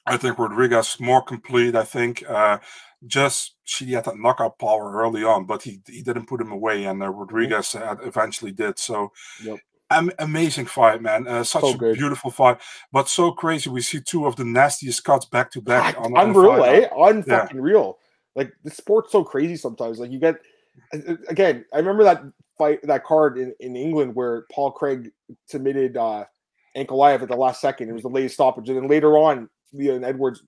[0.06, 1.74] I think Rodrigues more complete.
[1.74, 2.58] I think uh,
[3.06, 6.84] just she had that knockout power early on, but he he didn't put him away,
[6.84, 7.18] and uh, mm-hmm.
[7.20, 8.78] Rodrigues uh, eventually did.
[8.78, 9.12] So.
[9.44, 9.58] Yep.
[9.90, 11.26] Am- amazing fight, man!
[11.26, 11.96] Uh, such so a good.
[11.96, 12.60] beautiful fight,
[12.92, 13.70] but so crazy.
[13.70, 15.98] We see two of the nastiest cuts back to back.
[15.98, 16.90] On, unreal, eh?
[16.90, 17.58] Unfucking yeah.
[17.58, 17.96] real.
[18.36, 19.98] Like the sport's so crazy sometimes.
[19.98, 20.36] Like you get
[21.28, 21.64] again.
[21.72, 22.22] I remember that
[22.58, 25.10] fight, that card in, in England where Paul Craig
[25.46, 26.24] submitted uh,
[26.76, 27.88] Ankalaev at the last second.
[27.88, 30.42] It was the latest stoppage, and then later on, Leon Edwards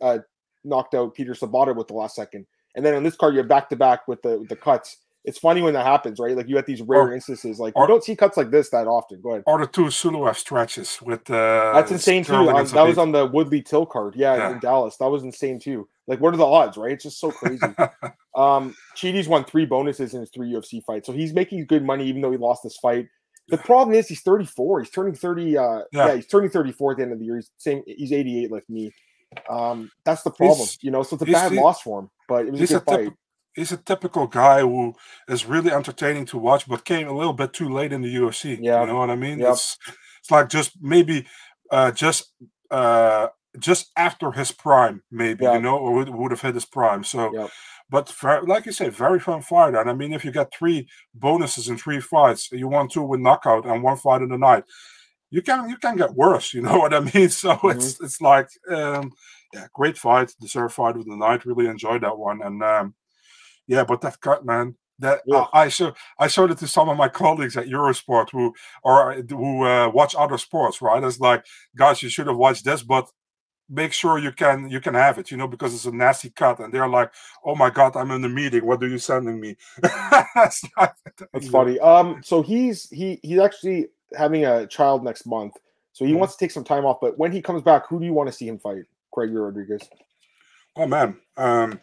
[0.00, 0.18] uh,
[0.64, 2.46] knocked out Peter Sobotta with the last second.
[2.74, 4.98] And then on this card, you have back to back with the the cuts.
[5.24, 6.36] It's funny when that happens, right?
[6.36, 7.58] Like you have these rare or, instances.
[7.60, 9.20] Like or, you don't see cuts like this that often.
[9.20, 9.44] Go ahead.
[9.46, 12.34] Or the two Suloev stretches with uh That's insane too.
[12.34, 14.96] On, that was on the Woodley Till card, yeah, yeah, in Dallas.
[14.96, 15.88] That was insane too.
[16.08, 16.92] Like, what are the odds, right?
[16.92, 17.60] It's just so crazy.
[18.36, 21.06] um Chidi's won three bonuses in his three UFC fights.
[21.06, 23.06] So he's making good money even though he lost this fight.
[23.48, 24.80] The problem is he's 34.
[24.80, 25.58] He's turning 30.
[25.58, 26.06] Uh, yeah.
[26.06, 26.14] yeah.
[26.14, 27.36] he's turning 34 at the end of the year.
[27.36, 27.82] He's same.
[27.86, 28.92] He's 88 like me.
[29.48, 31.02] Um, that's the problem, he's, you know.
[31.02, 33.08] So it's a bad loss for him, but it was a good a fight.
[33.08, 33.16] Typ-
[33.54, 34.94] he's a typical guy who
[35.28, 38.58] is really entertaining to watch, but came a little bit too late in the UFC.
[38.60, 39.38] Yeah, you know what I mean.
[39.38, 39.52] Yep.
[39.52, 39.78] It's
[40.20, 41.26] it's like just maybe
[41.70, 42.32] uh, just
[42.70, 47.04] uh, just after his prime, maybe you know, or would, would have hit his prime.
[47.04, 47.32] So.
[47.34, 47.50] Yep
[47.92, 49.74] but for, like you say, very fun fight.
[49.74, 53.20] And I mean, if you get three bonuses in three fights, you want two with
[53.20, 54.64] knockout and one fight in the night,
[55.30, 56.54] you can you can get worse.
[56.54, 57.28] You know what I mean?
[57.28, 57.78] So mm-hmm.
[57.78, 59.12] it's it's like um,
[59.52, 61.44] yeah, great fight, deserved fight of the night.
[61.44, 62.40] Really enjoyed that one.
[62.40, 62.94] And um,
[63.72, 64.76] yeah, but that cut, man.
[64.98, 65.46] That yeah.
[65.54, 69.14] I, I show I showed it to some of my colleagues at Eurosport who or
[69.14, 70.82] who uh, watch other sports.
[70.82, 71.02] Right?
[71.02, 73.10] It's like, guys, you should have watched this, but
[73.70, 76.58] make sure you can you can have it you know because it's a nasty cut
[76.58, 77.10] and they're like
[77.46, 79.56] oh my god i'm in a meeting what are you sending me
[80.34, 80.62] that's,
[81.32, 85.54] that's funny um so he's he he's actually having a child next month
[85.92, 86.20] so he mm-hmm.
[86.20, 88.28] wants to take some time off but when he comes back who do you want
[88.28, 89.88] to see him fight greg rodrigues
[90.76, 91.80] oh man um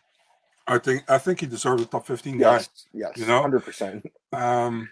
[0.70, 4.04] i think i think he deserves a top 15 guy yes yes you know 100%
[4.34, 4.90] um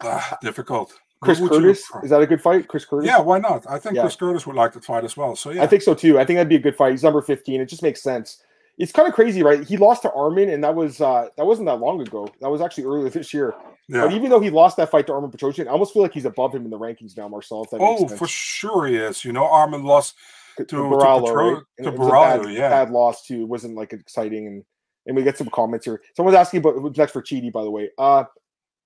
[0.00, 0.92] uh, difficult
[1.24, 2.68] Chris Curtis is that a good fight?
[2.68, 3.06] Chris Curtis?
[3.06, 3.64] Yeah, why not?
[3.68, 4.02] I think yeah.
[4.02, 5.34] Chris Curtis would like to fight as well.
[5.36, 6.18] So yeah, I think so too.
[6.18, 6.92] I think that'd be a good fight.
[6.92, 7.60] He's number fifteen.
[7.60, 8.42] It just makes sense.
[8.76, 9.62] It's kind of crazy, right?
[9.64, 12.28] He lost to Armen, and that was uh that wasn't that long ago.
[12.40, 13.54] That was actually earlier this year.
[13.88, 14.02] Yeah.
[14.02, 16.24] But even though he lost that fight to Armen Petrosyan, I almost feel like he's
[16.24, 17.66] above him in the rankings now, Marcel.
[17.72, 19.24] oh, for sure he is.
[19.24, 20.16] You know, Armen lost
[20.56, 21.62] to, to Borralho, to, right?
[21.82, 22.70] to Borralho, yeah.
[22.70, 23.42] Bad loss too.
[23.42, 24.64] It wasn't like exciting, and
[25.06, 26.00] and we get some comments here.
[26.16, 27.90] Someone's asking about who's next for Chidi, by the way.
[27.98, 28.24] Uh,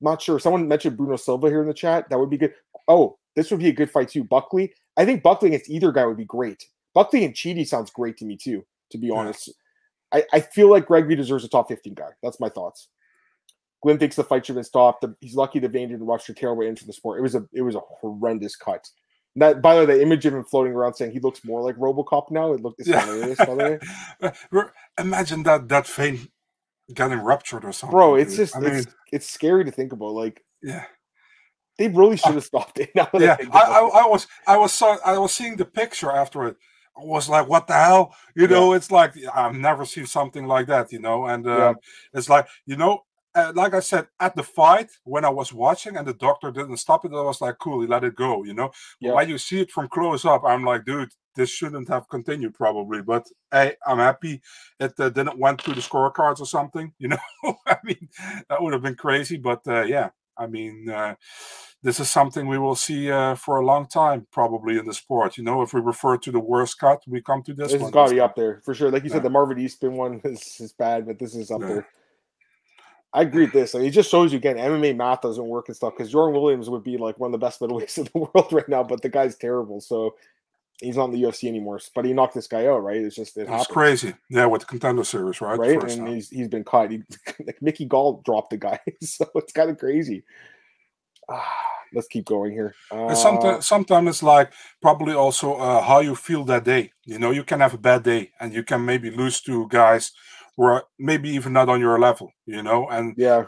[0.00, 0.38] not sure.
[0.38, 2.08] Someone mentioned Bruno Silva here in the chat.
[2.08, 2.54] That would be good.
[2.86, 4.24] Oh, this would be a good fight too.
[4.24, 4.72] Buckley.
[4.96, 6.64] I think Buckley against either guy would be great.
[6.94, 8.64] Buckley and Chidi sounds great to me too.
[8.90, 9.52] To be honest,
[10.12, 12.10] I, I feel like Gregory deserves a top 15 guy.
[12.22, 12.88] That's my thoughts.
[13.82, 15.04] Glenn thinks the fight should have been stopped.
[15.20, 17.18] He's lucky the vein didn't rush the tailway into the sport.
[17.18, 18.88] It was a it was a horrendous cut.
[19.38, 21.76] That by the way, the image of him floating around saying he looks more like
[21.76, 22.52] RoboCop now.
[22.52, 23.04] It looked yeah.
[23.04, 23.38] hilarious.
[23.38, 23.80] by the
[24.22, 24.62] way,
[24.98, 26.28] imagine that that vein
[26.92, 27.96] getting ruptured or something.
[27.96, 28.38] Bro, it's dude.
[28.38, 30.12] just I it's, mean, it's scary to think about.
[30.14, 30.84] Like, yeah,
[31.78, 32.90] they really should have stopped it.
[32.94, 36.46] Now yeah, I, I, I, was I was so, I was seeing the picture after
[36.48, 36.56] it.
[36.96, 38.14] I was like, what the hell?
[38.34, 40.90] You know, it's like I've never seen something like that.
[40.90, 41.72] You know, and um, yeah.
[42.12, 43.04] it's like you know,
[43.38, 46.76] uh, like I said, at the fight when I was watching and the doctor didn't
[46.78, 48.44] stop it, I was like, cool, he let it go.
[48.44, 48.70] You know,
[49.00, 49.12] yeah.
[49.12, 53.02] when you see it from close up, I'm like, dude, this shouldn't have continued probably.
[53.02, 54.42] But hey, I'm happy
[54.80, 56.92] it uh, didn't went through the scorecards or something.
[56.98, 58.08] You know, I mean,
[58.48, 59.36] that would have been crazy.
[59.36, 60.88] But uh, yeah, I mean.
[60.90, 61.14] Uh,
[61.80, 65.38] this is something we will see uh, for a long time, probably in the sport.
[65.38, 67.70] You know, if we refer to the worst cut, we come to this.
[67.70, 68.90] This has got to be up there for sure.
[68.90, 69.16] Like you yeah.
[69.16, 71.66] said, the Marvin Eastman one is, is bad, but this is up yeah.
[71.68, 71.88] there.
[73.12, 73.74] I agree with this.
[73.74, 75.94] Like, it just shows you again, MMA math doesn't work and stuff.
[75.96, 78.68] Because Jordan Williams would be like one of the best middleweights in the world right
[78.68, 79.80] now, but the guy's terrible.
[79.80, 80.14] So
[80.80, 81.80] he's not in the UFC anymore.
[81.94, 83.00] But he knocked this guy out, right?
[83.00, 84.14] It's just it it's crazy.
[84.28, 85.58] Yeah, with the contender series, right?
[85.58, 86.06] Right, and time.
[86.06, 86.90] he's he's been cut.
[86.90, 87.02] He,
[87.46, 90.24] like Mickey Gall dropped the guy, so it's kind of crazy.
[91.28, 91.56] Ah,
[91.94, 92.74] let's keep going here.
[92.90, 96.92] Uh, sometimes, sometimes it's like probably also uh, how you feel that day.
[97.04, 100.12] You know, you can have a bad day, and you can maybe lose to guys
[100.58, 102.32] who are maybe even not on your level.
[102.44, 103.44] You know, and yeah,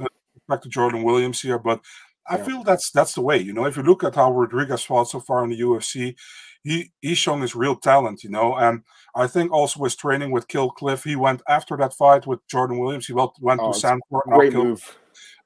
[0.48, 1.80] back to Jordan Williams here, but
[2.26, 2.44] I yeah.
[2.44, 3.36] feel that's that's the way.
[3.36, 6.14] You know, if you look at how Rodrigues fought so far in the UFC,
[6.62, 8.22] he he's shown his real talent.
[8.24, 8.82] You know, and
[9.14, 12.78] I think also his training with Kill Cliff, he went after that fight with Jordan
[12.78, 13.06] Williams.
[13.06, 14.22] He went, went oh, to Sanford.
[14.26, 14.96] Great move.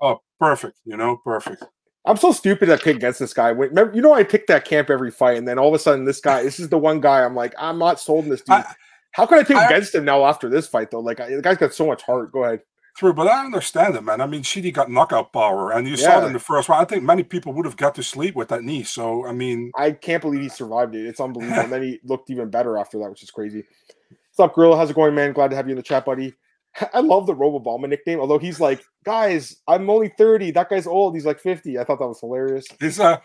[0.00, 0.78] Oh, perfect.
[0.84, 1.64] You know, perfect.
[2.06, 3.48] I'm so stupid I picked against this guy.
[3.48, 6.04] Remember, you know, I picked that camp every fight, and then all of a sudden,
[6.04, 8.56] this guy, this is the one guy I'm like, I'm not sold in this dude.
[8.56, 8.74] I,
[9.14, 11.00] How can I take I, against him now after this fight, though?
[11.00, 12.32] Like, I, the guy's got so much heart.
[12.32, 12.62] Go ahead.
[12.96, 14.20] True, but I understand it, man.
[14.20, 16.04] I mean, Chidi got knockout power, and you yeah.
[16.04, 16.82] saw it in the first round.
[16.82, 18.82] I think many people would have got to sleep with that knee.
[18.82, 21.06] So, I mean, I can't believe he survived it.
[21.06, 21.60] It's unbelievable.
[21.62, 23.64] and then he looked even better after that, which is crazy.
[24.08, 24.76] What's up, Gorilla?
[24.76, 25.32] How's it going, man?
[25.32, 26.34] Glad to have you in the chat, buddy.
[26.92, 30.50] I love the Robo Robobama nickname, although he's like, guys, I'm only 30.
[30.50, 31.14] That guy's old.
[31.14, 31.78] He's like 50.
[31.78, 32.66] I thought that was hilarious.
[32.80, 33.18] He's uh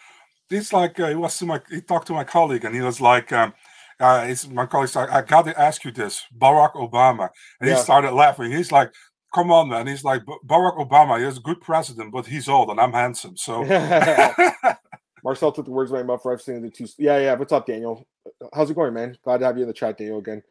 [0.49, 2.99] he's like uh, he was to my he talked to my colleague and he was
[2.99, 3.53] like um
[3.99, 7.29] uh he's my colleague's like, I gotta ask you this, Barack Obama.
[7.59, 7.75] And yeah.
[7.75, 8.51] he started laughing.
[8.51, 8.91] He's like,
[9.33, 9.85] Come on, man.
[9.85, 13.37] He's like Barack Obama, he's a good president, but he's old and I'm handsome.
[13.37, 13.63] So
[15.23, 16.87] Marcel took the words my mouth for I've seen the two.
[16.97, 17.33] Yeah, yeah.
[17.33, 18.07] What's up, Daniel?
[18.53, 19.17] How's it going, man?
[19.23, 20.41] Glad to have you in the chat, Daniel, again.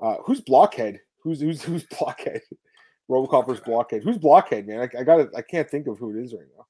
[0.00, 1.00] Uh, who's Blockhead?
[1.22, 2.40] Who's who's who's Blockhead?
[3.10, 4.04] Robocop versus Blockhead.
[4.04, 4.80] Who's Blockhead, man?
[4.80, 6.66] I, I got I can't think of who it is right now.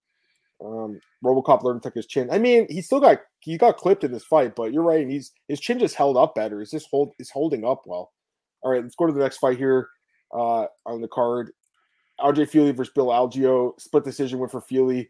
[0.65, 2.29] Um, Robocop learned to tuck his chin.
[2.31, 5.09] I mean, he still got he got clipped in this fight, but you're right.
[5.09, 6.61] He's his chin just held up better.
[6.61, 8.13] He's just hold is holding up well.
[8.63, 9.89] All right, let's go to the next fight here
[10.35, 11.53] uh, on the card.
[12.21, 13.81] RJ Fili versus Bill Algeo.
[13.81, 15.09] Split decision went for Fili.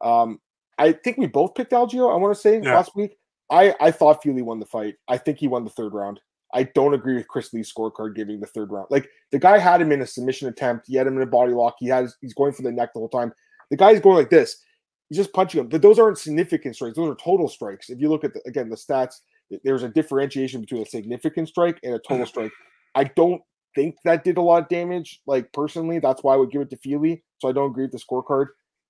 [0.00, 0.40] Um,
[0.78, 2.12] I think we both picked Algeo.
[2.12, 2.74] I want to say yeah.
[2.74, 3.16] last week.
[3.50, 4.94] I I thought Fili won the fight.
[5.08, 6.20] I think he won the third round.
[6.52, 8.86] I don't agree with Chris Lee's scorecard giving the third round.
[8.90, 10.86] Like the guy had him in a submission attempt.
[10.86, 11.74] He had him in a body lock.
[11.80, 13.32] He has he's going for the neck the whole time.
[13.70, 14.62] The guy's going like this.
[15.08, 15.68] He's just punching him.
[15.68, 16.96] But those aren't significant strikes.
[16.96, 17.90] Those are total strikes.
[17.90, 19.16] If you look at the, again the stats,
[19.62, 22.52] there's a differentiation between a significant strike and a total strike.
[22.94, 23.42] I don't
[23.74, 25.20] think that did a lot of damage.
[25.26, 27.22] Like personally, that's why I would give it to Fili.
[27.38, 28.46] So I don't agree with the scorecard.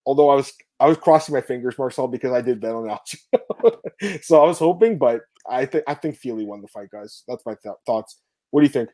[0.07, 4.23] Although I was I was crossing my fingers, Marcel, because I did bet on Algeo.
[4.23, 7.25] so I was hoping, but I think I think Fili won the fight, guys.
[7.27, 8.21] That's my th- thoughts.
[8.51, 8.91] What do you think?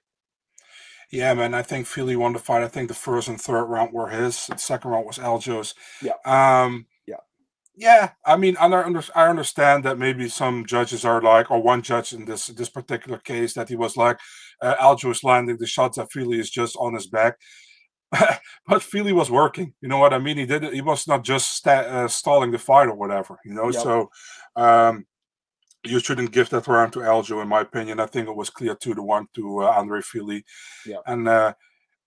[1.10, 2.62] Yeah, man, I think Fili won the fight.
[2.62, 4.46] I think the first and third round were his.
[4.46, 5.74] The second round was Algeo's.
[6.00, 6.12] Yeah.
[6.24, 6.86] Um,
[7.80, 8.10] yeah.
[8.26, 8.66] I mean, I,
[9.14, 13.18] I understand that maybe some judges are like, or one judge in this this particular
[13.18, 14.18] case, that he was like,
[14.60, 17.38] uh, Algeo is landing the shots that Fili is just on his back.
[18.66, 19.72] but Fili was working.
[19.80, 20.36] You know what I mean?
[20.36, 20.62] He did.
[20.74, 23.38] He was not just sta- uh, stalling the fight or whatever.
[23.46, 23.82] You know, yep.
[23.82, 24.10] so
[24.56, 25.06] um,
[25.82, 27.98] you shouldn't give that round to Algeo, in my opinion.
[27.98, 30.44] I think it was clear two to one to uh, Andre Fili.
[30.84, 30.98] Yeah.
[31.06, 31.54] And uh,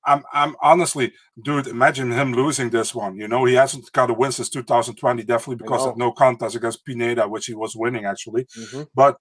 [0.05, 3.17] I'm, I'm honestly, dude, imagine him losing this one.
[3.17, 6.85] You know, he hasn't got a win since 2020, definitely because of no contest against
[6.85, 8.45] Pineda, which he was winning actually.
[8.45, 8.83] Mm-hmm.
[8.93, 9.17] But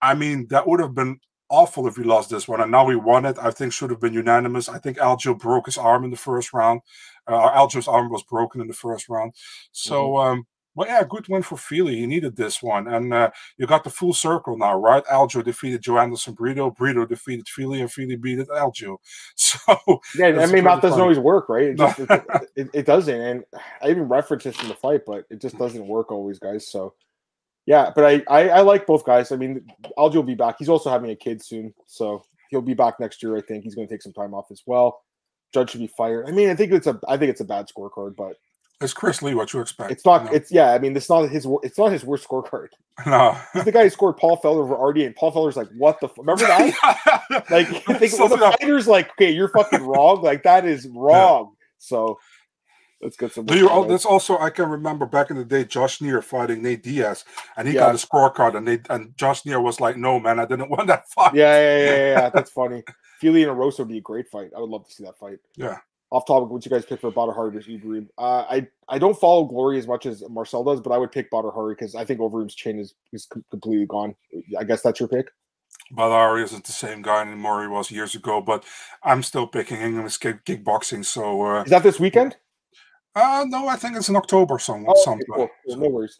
[0.00, 2.60] I mean, that would have been awful if he lost this one.
[2.60, 3.38] And now he won it.
[3.40, 4.68] I think should have been unanimous.
[4.68, 6.80] I think Algeo broke his arm in the first round.
[7.26, 9.32] Uh, Algeo's arm was broken in the first round.
[9.72, 10.28] So, mm-hmm.
[10.30, 11.96] um, well, yeah, good win for Fili.
[11.96, 12.88] He needed this one.
[12.88, 15.04] And uh, you got the full circle now, right?
[15.06, 16.70] Algeo defeated Joanderson Brito.
[16.70, 18.96] Brito defeated Fili, and Fili beat Algeo.
[19.36, 21.68] So, yeah, I mean, math doesn't always work, right?
[21.68, 22.24] It, just, it,
[22.56, 23.20] it, it, doesn't.
[23.20, 23.44] And
[23.82, 26.68] I even referenced this in the fight, but it just doesn't work always, guys.
[26.68, 26.94] So,
[27.66, 29.32] yeah, but I, I, I like both guys.
[29.32, 30.56] I mean, Algeo will be back.
[30.58, 31.72] He's also having a kid soon.
[31.86, 33.64] So he'll be back next year, I think.
[33.64, 35.02] He's going to take some time off as well.
[35.52, 36.28] Judge should be fired.
[36.28, 38.36] I mean, I think it's a I think it's a bad scorecard, but
[38.80, 39.34] it's Chris Lee.
[39.34, 39.90] What you expect?
[39.90, 40.24] It's not.
[40.24, 40.36] You know?
[40.36, 40.72] It's yeah.
[40.72, 41.46] I mean, it's not his.
[41.62, 42.68] It's not his worst scorecard.
[43.06, 45.98] No, he's the guy who scored Paul Felder over RD, and Paul Felder's like, "What
[45.98, 46.06] the?
[46.06, 46.16] F-?
[46.16, 47.44] Remember that?
[47.50, 50.22] like, I think so the fighter's like, "Okay, you're fucking wrong.
[50.22, 51.64] Like that is wrong." Yeah.
[51.78, 52.20] So
[53.02, 53.46] let's get some.
[53.46, 53.68] Do you?
[53.68, 57.24] Oh, that's also I can remember back in the day, Josh Neer fighting Nate Diaz,
[57.56, 57.80] and he yeah.
[57.80, 60.86] got a scorecard, and they and Josh Neer was like, "No, man, I didn't want
[60.86, 62.30] that fight." Yeah, yeah, yeah, yeah.
[62.30, 62.84] that's funny.
[63.18, 64.52] Fili and Erosa would be a great fight.
[64.56, 65.38] I would love to see that fight.
[65.56, 65.78] Yeah
[66.10, 68.08] off topic, what you guys pick for Badr Hari versus Overeem?
[68.18, 71.30] Uh, I I don't follow Glory as much as Marcel does, but I would pick
[71.30, 74.14] Badr Hari because I think Overeem's chin is is completely gone.
[74.58, 75.28] I guess that's your pick.
[75.90, 78.64] Badr isn't the same guy anymore he was years ago, but
[79.02, 81.04] I'm still picking him in kick, kickboxing.
[81.04, 82.36] So uh, is that this weekend?
[83.14, 85.26] Uh, no, I think it's in October some, oh, sometime.
[85.32, 85.48] Cool.
[85.68, 85.76] Cool.
[85.76, 86.18] No worries.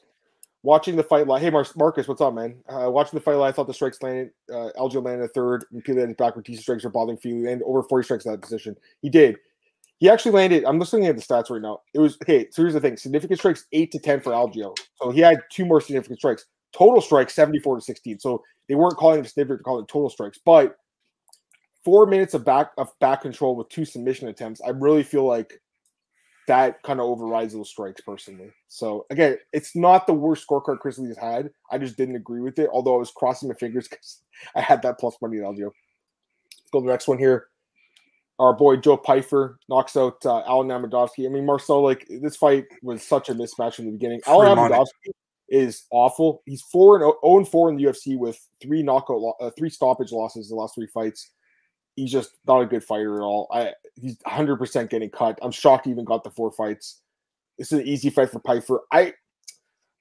[0.63, 1.43] Watching the fight live.
[1.43, 2.57] Hey, Mar- Marcus, what's up, man?
[2.69, 4.31] Uh, watching the fight live, I thought the strikes landed.
[4.51, 5.65] Uh, Algeo landed a third.
[5.85, 6.45] Fili landed backward.
[6.47, 8.77] T strikes are bothering Fili and over 40 strikes in that position.
[9.03, 9.37] He did.
[10.05, 10.67] He actually landed.
[10.67, 11.81] I'm looking at the stats right now.
[11.95, 12.47] It was okay.
[12.51, 14.77] So here's the thing: significant strikes eight to ten for Algeo.
[15.01, 16.45] So he had two more significant strikes.
[16.77, 18.19] Total strikes 74 to 16.
[18.19, 20.39] So they weren't calling it a sniffer, calling it total strikes.
[20.45, 20.77] But
[21.87, 25.59] four minutes of back of back control with two submission attempts, I really feel like
[26.49, 28.51] that kind of overrides those strikes personally.
[28.69, 31.49] So again, it's not the worst scorecard has had.
[31.71, 34.21] I just didn't agree with it, although I was crossing my fingers because
[34.55, 35.71] I had that plus money in Algeo.
[35.71, 37.47] Let's go to the next one here.
[38.39, 41.27] Our boy Joe Pyfer knocks out uh, Alen Amedovski.
[41.27, 44.21] I mean, Marcel, like this fight was such a mismatch in the beginning.
[44.27, 45.13] Alen Amedovski
[45.49, 46.43] is awful.
[46.45, 49.71] He's four and zero oh and four in the UFC with three knockout, uh, three
[49.71, 51.31] stoppage losses in the last three fights
[51.97, 53.49] he's just not a good fighter at all.
[53.53, 55.39] I he's 100 percent getting cut.
[55.43, 57.01] I'm shocked he even got the four fights.
[57.59, 58.83] This is an easy fight for Pyfer.
[58.93, 59.13] I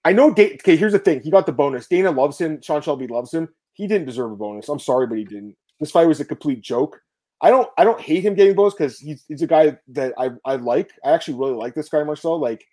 [0.05, 0.29] I know.
[0.31, 1.21] Okay, here's the thing.
[1.21, 1.87] He got the bonus.
[1.87, 2.61] Dana loves him.
[2.61, 3.49] Sean Shelby loves him.
[3.73, 4.69] He didn't deserve a bonus.
[4.69, 5.55] I'm sorry, but he didn't.
[5.79, 6.99] This fight was a complete joke.
[7.43, 10.29] I don't I don't hate him getting bonus because he's he's a guy that I
[10.45, 10.91] I like.
[11.05, 12.39] I actually really like this guy Marcel.
[12.39, 12.65] Like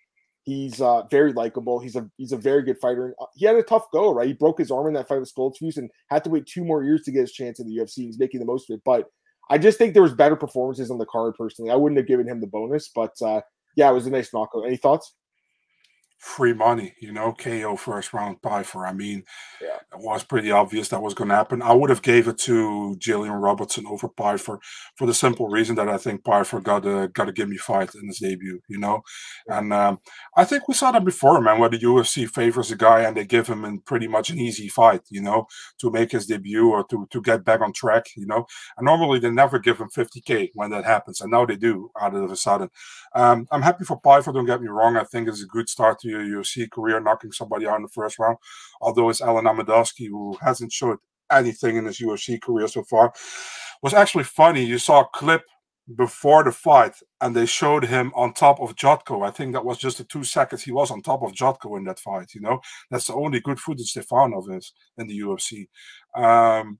[0.43, 1.79] he's uh, very likable.
[1.79, 3.13] He's a he's a very good fighter.
[3.21, 4.27] Uh, he had a tough go, right?
[4.27, 6.83] He broke his arm in that fight with Stoltzfus and had to wait two more
[6.83, 8.05] years to get his chance in the UFC.
[8.05, 8.81] He's making the most of it.
[8.85, 9.07] But
[9.49, 11.69] I just think there was better performances on the card personally.
[11.69, 13.41] I wouldn't have given him the bonus, but uh,
[13.75, 14.65] yeah, it was a nice knockout.
[14.65, 15.13] Any thoughts?
[16.21, 18.85] Free money, you know, KO first round Pyfer.
[18.85, 19.23] I mean,
[19.59, 19.77] yeah.
[19.91, 21.63] it was pretty obvious that was going to happen.
[21.63, 24.59] I would have gave it to Gillian Robertson over Pyfer
[24.95, 28.05] for the simple reason that I think Pyfer got a got a gimme fight in
[28.05, 29.01] his debut, you know.
[29.47, 29.99] And um,
[30.37, 31.59] I think we saw that before, man.
[31.59, 34.69] Where the UFC favors a guy and they give him in pretty much an easy
[34.69, 35.47] fight, you know,
[35.79, 38.45] to make his debut or to to get back on track, you know.
[38.77, 42.13] And normally they never give him 50k when that happens, and now they do out
[42.13, 42.69] of a sudden.
[43.15, 44.31] Um, I'm happy for Pyfer.
[44.31, 44.97] Don't get me wrong.
[44.97, 47.89] I think it's a good start to your UFC career, knocking somebody out in the
[47.89, 48.37] first round.
[48.81, 50.97] Although it's Alen Amedovski who hasn't showed
[51.31, 53.13] anything in his UFC career so far.
[53.81, 54.63] Was actually funny.
[54.63, 55.43] You saw a clip
[55.95, 59.25] before the fight, and they showed him on top of Jotko.
[59.25, 61.85] I think that was just the two seconds he was on top of Jotko in
[61.85, 62.33] that fight.
[62.33, 65.67] You know, that's the only good footage they found of his in the UFC.
[66.15, 66.79] Um,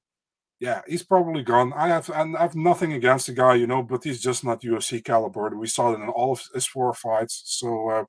[0.60, 1.74] yeah, he's probably gone.
[1.74, 4.62] I have and I have nothing against the guy, you know, but he's just not
[4.62, 5.50] UFC caliber.
[5.58, 7.42] We saw it in all of his four fights.
[7.46, 8.04] So uh,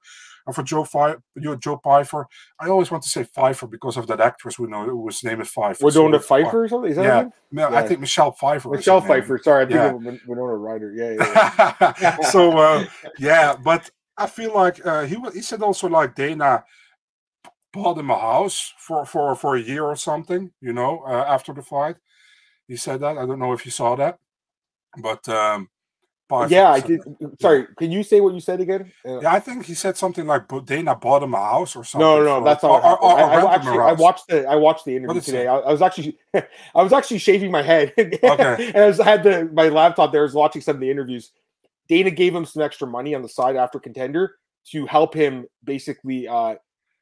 [0.46, 1.16] and for Joe Fi-
[1.58, 2.26] Joe Pyfer,
[2.58, 5.48] I always want to say Pfeiffer because of that actress we know whose name is
[5.48, 5.84] Pfeiffer.
[5.84, 6.90] We're doing so, Pfeiffer or something.
[6.90, 7.28] Is that yeah,
[7.70, 8.70] yeah, I think Michelle Pfeiffer.
[8.70, 9.38] Michelle Pfeiffer.
[9.42, 10.18] Sorry, I think yeah.
[10.26, 10.92] Winona Ryder.
[10.94, 11.94] Yeah, yeah.
[12.00, 12.20] yeah.
[12.30, 12.84] so uh,
[13.18, 16.64] yeah, but I feel like uh, he he said also like Dana
[17.72, 20.52] bought him a house for for for a year or something.
[20.60, 21.96] You know, uh, after the fight,
[22.68, 23.18] he said that.
[23.18, 24.18] I don't know if you saw that,
[24.98, 25.68] but um,
[26.48, 27.00] yeah, I did.
[27.40, 28.92] Sorry, can you say what you said again?
[29.06, 32.06] Uh, yeah, I think he said something like Dana bought him a house or something.
[32.06, 32.84] No, no, for, that's not.
[32.84, 35.46] Or, or, or I, I actually, I watched the I watched the interview today.
[35.46, 37.92] I, I, was actually I was actually shaving my head.
[37.98, 38.68] okay.
[38.68, 40.22] and I, was, I had the my laptop there.
[40.22, 41.32] I was watching some of the interviews.
[41.88, 44.36] Dana gave him some extra money on the side after contender
[44.70, 46.54] to help him basically uh,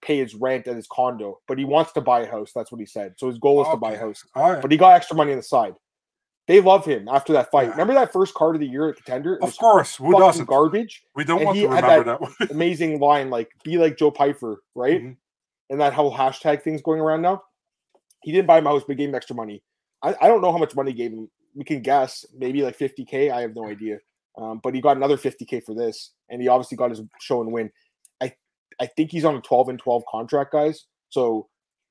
[0.03, 2.53] pay his rent at his condo, but he wants to buy a house.
[2.55, 3.15] That's what he said.
[3.17, 3.75] So his goal is okay.
[3.75, 4.25] to buy a house.
[4.35, 4.63] All right.
[4.63, 5.75] But he got extra money on the side.
[6.51, 7.71] They love him after that fight.
[7.71, 9.39] Remember that first card of the year at contender?
[9.41, 10.47] Of course, who doesn't?
[10.47, 11.05] Garbage.
[11.15, 14.61] We don't and want to remember that, that amazing line, like "Be like Joe Pyfer,"
[14.75, 15.01] right?
[15.01, 15.13] Mm-hmm.
[15.71, 17.45] And that whole hashtag thing's going around now.
[18.25, 19.63] He didn't buy him a house, but gave him extra money.
[20.03, 21.31] I, I don't know how much money he gave him.
[21.55, 23.31] We can guess, maybe like 50k.
[23.31, 23.99] I have no idea.
[24.37, 27.53] Um, but he got another 50k for this, and he obviously got his show and
[27.53, 27.71] win.
[28.21, 28.35] I
[28.81, 30.87] I think he's on a 12 and 12 contract, guys.
[31.11, 31.47] So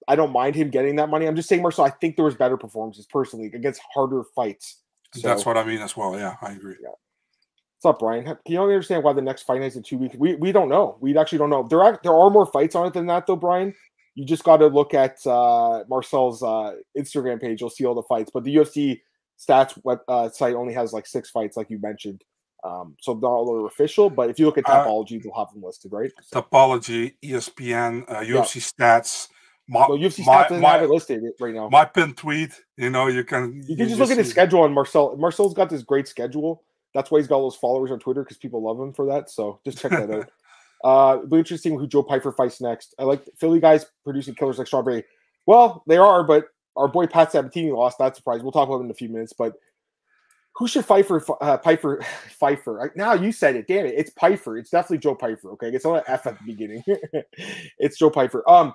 [0.10, 1.28] I don't mind him getting that money.
[1.28, 4.82] I'm just saying, Marcel, I think there was better performances personally against harder fights.
[5.13, 6.17] So, That's what I mean as well.
[6.17, 6.76] Yeah, I agree.
[6.82, 6.89] Yeah.
[7.80, 8.26] What's up, Brian?
[8.26, 10.15] Can you understand why the next fight is in two weeks?
[10.17, 10.98] We we don't know.
[11.00, 11.67] We actually don't know.
[11.69, 13.74] There are there are more fights on it than that, though, Brian.
[14.15, 17.62] You just got to look at uh, Marcel's uh, Instagram page.
[17.62, 18.32] You'll see all the fights.
[18.34, 19.02] But the UFC
[19.39, 22.24] stats web, uh, site only has like six fights, like you mentioned.
[22.63, 25.54] Um, so not all are official, but if you look at uh, Tapology, they'll have
[25.54, 26.12] them listed, right?
[26.34, 28.98] Tapology, ESPN, UFC yeah.
[28.98, 29.30] stats
[29.70, 31.70] my, well, UFC my, doesn't my, have it listed right now.
[31.70, 34.74] My pin tweet, you know, you can you can just look at his schedule on
[34.74, 35.16] Marcel.
[35.16, 36.64] Marcel's got this great schedule.
[36.96, 39.30] That's why he's got all those followers on Twitter because people love him for that.
[39.30, 40.30] So just check that out.
[40.82, 42.96] Uh, it'll be interesting who Joe Piper fights next.
[42.98, 45.04] I like Philly guys producing killers like Strawberry.
[45.46, 46.46] Well, they are, but
[46.78, 47.98] our boy Pat Sabatini lost.
[47.98, 48.42] That surprise.
[48.42, 49.34] We'll talk about him in a few minutes.
[49.34, 49.56] But
[50.56, 52.02] who should fight for uh, Pyfer?
[52.30, 52.94] Pfeiffer.
[52.96, 53.67] Now you said it.
[53.67, 53.96] Damn it.
[53.98, 54.58] It's Piper.
[54.58, 55.52] It's definitely Joe Piper.
[55.52, 56.84] Okay, it's not an F at the beginning.
[57.78, 58.50] it's Joe Piper.
[58.50, 58.74] Um,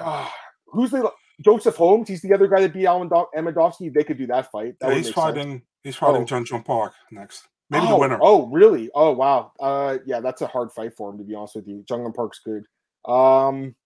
[0.00, 0.28] uh,
[0.66, 1.10] who's the
[1.44, 2.08] Joseph Holmes?
[2.08, 3.92] He's the other guy that beat Alen Amedovski.
[3.92, 4.74] They could do that fight.
[4.80, 5.50] That yeah, he's fighting.
[5.50, 5.62] Sense.
[5.82, 6.26] He's fighting oh.
[6.26, 7.48] Jun Yong Park next.
[7.70, 8.18] Maybe oh, the winner.
[8.20, 8.90] Oh, really?
[8.94, 9.52] Oh, wow.
[9.60, 11.84] Uh, yeah, that's a hard fight for him to be honest with you.
[11.88, 12.64] Jung Park's good.
[13.10, 13.76] Um,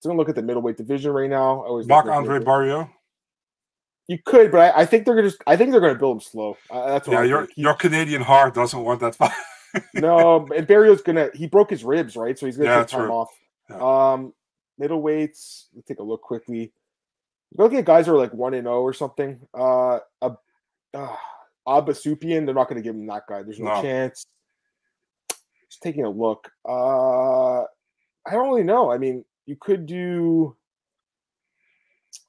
[0.00, 1.62] so gonna look at the middleweight division right now.
[1.62, 2.90] I always Marc Andre Barriault.
[4.08, 5.42] You could, but I, I, think they're gonna just.
[5.46, 6.56] I think they're gonna build him slow.
[6.70, 7.22] Uh, that's yeah.
[7.22, 9.32] Your your Canadian heart doesn't want that fight.
[9.94, 11.30] no, and Barriault's gonna.
[11.34, 12.38] He broke his ribs, right?
[12.38, 13.10] So he's gonna yeah, take time true.
[13.10, 13.30] off.
[13.68, 14.12] Yeah.
[14.12, 14.32] Um,
[14.80, 15.66] middleweights.
[15.74, 16.72] Let's take a look quickly.
[17.56, 19.40] Looking at guys who are like one and zero or something.
[19.54, 20.34] Uh, uh,
[20.94, 21.16] uh
[21.66, 23.42] Abusupiyan, they're not going to give him that guy.
[23.42, 23.82] There's no, no.
[23.82, 24.26] chance.
[25.68, 26.50] Just taking a look.
[26.64, 28.92] Uh, I don't really know.
[28.92, 30.56] I mean, you could do.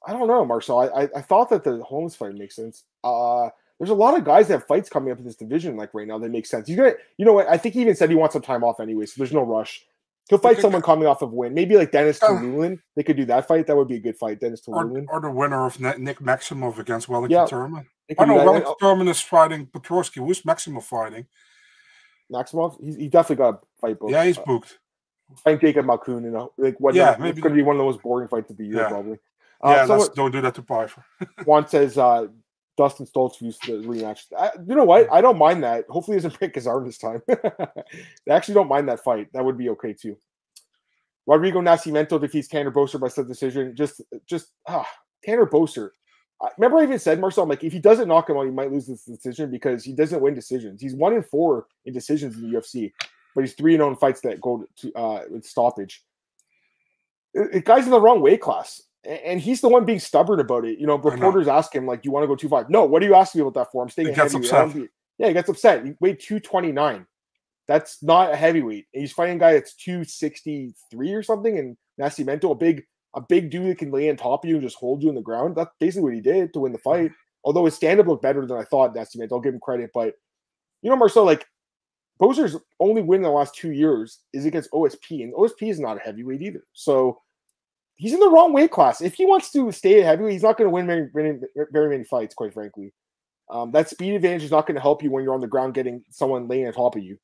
[0.06, 0.80] I don't know, Marcel.
[0.80, 2.84] I, I, I thought that the Holmes fight makes sense.
[3.04, 5.94] Uh, there's a lot of guys that have fights coming up in this division, like
[5.94, 6.66] right now, that make sense.
[6.66, 7.48] He's gonna, you know what?
[7.48, 9.86] I think he even said he wants some time off anyway, so there's no rush.
[10.28, 11.54] He'll fight someone coming off of win.
[11.54, 12.78] Maybe like Denis uh, Tiuliulin.
[12.94, 13.66] They could do that fight.
[13.66, 14.40] That would be a good fight.
[14.40, 15.06] Denis Tiuliulin.
[15.08, 17.86] Or, or the winner of Nick Maximov against Wellington yeah, Turman.
[18.18, 20.16] I know Wellington Turman is fighting Petroski.
[20.16, 21.26] Who's Maximov fighting?
[22.30, 22.76] Maximov?
[22.82, 24.12] He's, he definitely got a fight booked.
[24.12, 24.78] Yeah, he's booked.
[25.30, 26.94] I think Jacob Malkoun, you know, like what?
[26.94, 27.30] Yeah, maybe.
[27.30, 28.88] It's going to be one of the most boring fights of the year, yeah.
[28.88, 29.18] probably.
[29.62, 31.04] Uh, yeah, someone, don't do that to Pyfer.
[31.44, 32.26] Juan says uh,
[32.78, 34.20] Dustin Stoltzfus the rematch.
[34.38, 35.12] I, you know what?
[35.12, 35.84] I don't mind that.
[35.88, 37.20] Hopefully, he doesn't break his arm this time.
[37.28, 39.28] I actually don't mind that fight.
[39.34, 40.16] That would be okay too.
[41.26, 43.76] Rodrigo Nascimento defeats Tanner Boser by split decision.
[43.76, 44.88] Just, just ah,
[45.22, 45.90] Tanner Boser.
[46.40, 48.50] I, remember, I even said Marcel, I'm like, if he doesn't knock him out, he
[48.50, 50.80] might lose this decision because he doesn't win decisions.
[50.80, 52.92] He's one in four in decisions in the UFC,
[53.34, 56.02] but he's three and zero oh in fights that go to uh, with stoppage.
[57.34, 60.64] It, it, guy's in the wrong weight class, and he's the one being stubborn about
[60.64, 60.78] it.
[60.78, 62.70] You know, reporters ask him like, "Do you want to go two five?
[62.70, 62.84] No.
[62.84, 63.82] What are you asking me about that for?
[63.82, 64.74] I'm staying he gets upset.
[65.18, 65.84] Yeah, he gets upset.
[65.84, 67.06] He weighed two twenty nine.
[67.68, 68.86] That's not a heavyweight.
[68.92, 72.82] He's fighting a guy that's 263 or something, and Nascimento, a big,
[73.14, 75.14] a big dude that can lay on top of you and just hold you in
[75.14, 75.54] the ground.
[75.54, 77.12] That's basically what he did to win the fight.
[77.44, 79.32] Although his stand-up looked better than I thought, Nascimento.
[79.32, 79.90] I'll give him credit.
[79.92, 80.14] But
[80.80, 81.46] you know, Marcel, like
[82.18, 85.98] Boser's only win in the last two years is against OSP, and OSP is not
[85.98, 86.64] a heavyweight either.
[86.72, 87.20] So
[87.98, 89.02] he's in the wrong weight class.
[89.02, 91.38] If he wants to stay heavyweight, he's not going to win very, very,
[91.70, 92.94] very many fights, quite frankly.
[93.50, 95.74] Um, that speed advantage is not going to help you when you're on the ground
[95.74, 97.18] getting someone laying on top of you.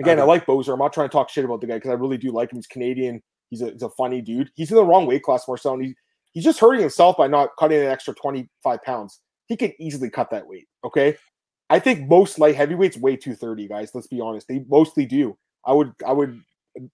[0.00, 0.22] Again, okay.
[0.22, 0.72] I like Boser.
[0.72, 2.58] I'm not trying to talk shit about the guy because I really do like him.
[2.58, 3.22] He's Canadian.
[3.50, 4.50] He's a, he's a funny dude.
[4.54, 5.74] He's in the wrong weight class, Marcel.
[5.74, 5.94] And he,
[6.32, 9.20] he's just hurting himself by not cutting an extra 25 pounds.
[9.46, 10.68] He can easily cut that weight.
[10.84, 11.16] Okay.
[11.68, 13.90] I think most light heavyweights weigh 230, guys.
[13.92, 14.46] Let's be honest.
[14.46, 15.36] They mostly do.
[15.66, 16.40] I would I would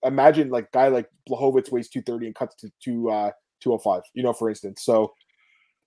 [0.05, 4.33] imagine like guy like Blachowicz weighs 230 and cuts to, to uh 205, you know,
[4.33, 4.83] for instance.
[4.83, 5.12] So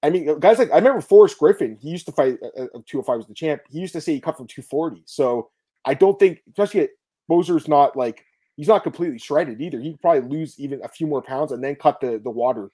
[0.04, 3.18] I mean, guys like I remember Forrest Griffin, he used to fight uh, uh 205
[3.18, 3.62] was the champ.
[3.70, 5.04] He used to say he cut from 240.
[5.06, 5.50] So
[5.86, 6.90] I don't think, especially at
[7.30, 8.24] Boser's not like
[8.56, 9.80] he's not completely shredded either.
[9.80, 12.72] He'd probably lose even a few more pounds and then cut the the water.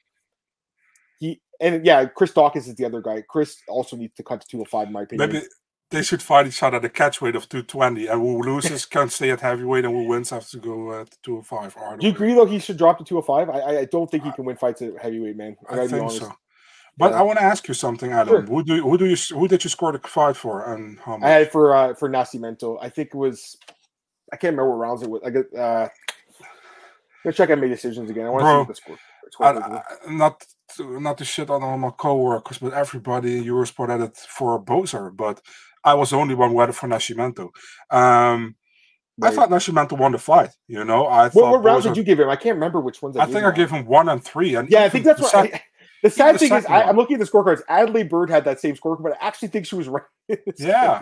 [1.20, 3.24] He and yeah, Chris Daukaus is the other guy.
[3.28, 5.32] Chris also needs to cut to 205, in my opinion.
[5.32, 5.46] Maybe
[5.94, 9.10] they should fight each other at the catch weight of 220, and who loses can
[9.10, 12.00] stay at heavyweight, and who wins has to go uh, to 205.
[12.00, 13.50] Do you agree though he should drop to 205?
[13.50, 15.56] I I don't think he can win fights at heavyweight, man.
[15.70, 16.34] I, I think so.
[16.98, 17.20] But yeah.
[17.20, 18.28] I want to ask you something, Adam.
[18.28, 18.42] Sure.
[18.42, 21.28] Who do who do you who did you score the fight for, and how much?
[21.28, 22.78] I had for uh, for Nascimento.
[22.82, 23.58] I think it was
[24.32, 25.22] I can't remember what rounds it was.
[25.24, 25.88] I get uh
[27.24, 28.26] let's check out my decisions again.
[28.26, 28.76] I want Bro, to see the
[29.32, 29.48] score.
[29.48, 33.90] I, I, not to, not to shit on all my co-workers, but everybody in Eurosport
[33.90, 35.42] had it for Boser, but
[35.84, 37.50] I was the only one who had it for Nascimento.
[37.90, 38.56] Um
[39.18, 39.32] right.
[39.32, 40.52] I thought Nascimento won the fight.
[40.68, 42.30] You know, I what, what rounds did you give him?
[42.30, 43.18] I can't remember which ones.
[43.18, 44.56] I, I think I gave him one and three.
[44.56, 45.36] And yeah, I think that's what.
[45.36, 45.62] I,
[46.04, 47.62] the sad thing is, I, am looking at the scorecards.
[47.68, 50.04] Adelaide Byrd had that same scorecard, but I actually think she was right.
[50.58, 51.02] yeah,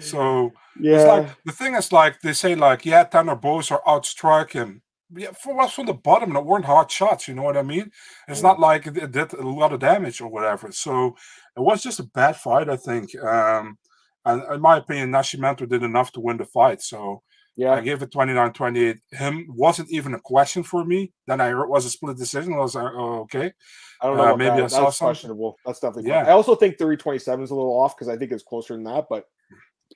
[0.00, 4.52] so yeah, it's like the thing is like they say like yeah, Tanner Boser outstrike
[4.52, 4.82] him.
[5.14, 7.28] Yeah, for was from the bottom, and it weren't hard shots.
[7.28, 7.90] You know what I mean?
[8.28, 10.70] It's not like it did a lot of damage or whatever.
[10.70, 11.16] So
[11.56, 13.18] it was just a bad fight, I think.
[13.18, 13.78] Um,
[14.24, 16.82] and in my opinion, Nascimento did enough to win the fight.
[16.82, 17.22] So
[17.56, 18.98] yeah, I gave it 29-28.
[19.10, 21.12] Him wasn't even a question for me.
[21.26, 22.52] Then I was a split decision.
[22.52, 23.52] I was like, oh, okay.
[24.00, 24.34] I don't know.
[24.34, 24.64] Uh, maybe that.
[24.64, 25.08] I saw That's something.
[25.08, 25.56] questionable.
[25.66, 26.24] That's definitely yeah.
[26.24, 29.06] I also think 30-27 is a little off because I think it's closer than that.
[29.10, 29.24] But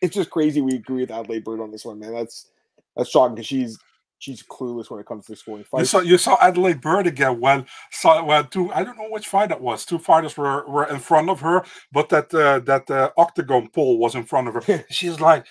[0.01, 2.13] it's just crazy we agree with Adelaide Byrd on this one, man.
[2.13, 2.51] That's
[2.97, 3.79] that's shocking because she's
[4.23, 5.81] she's clueless when it comes to scoring fights.
[5.81, 9.27] You saw you saw Adelaide Byrd again when saw when two I don't know which
[9.27, 9.85] fight that was.
[9.85, 13.99] Two fighters were, were in front of her, but that uh, that uh, octagon pole
[13.99, 14.85] was in front of her.
[14.91, 15.45] she's like.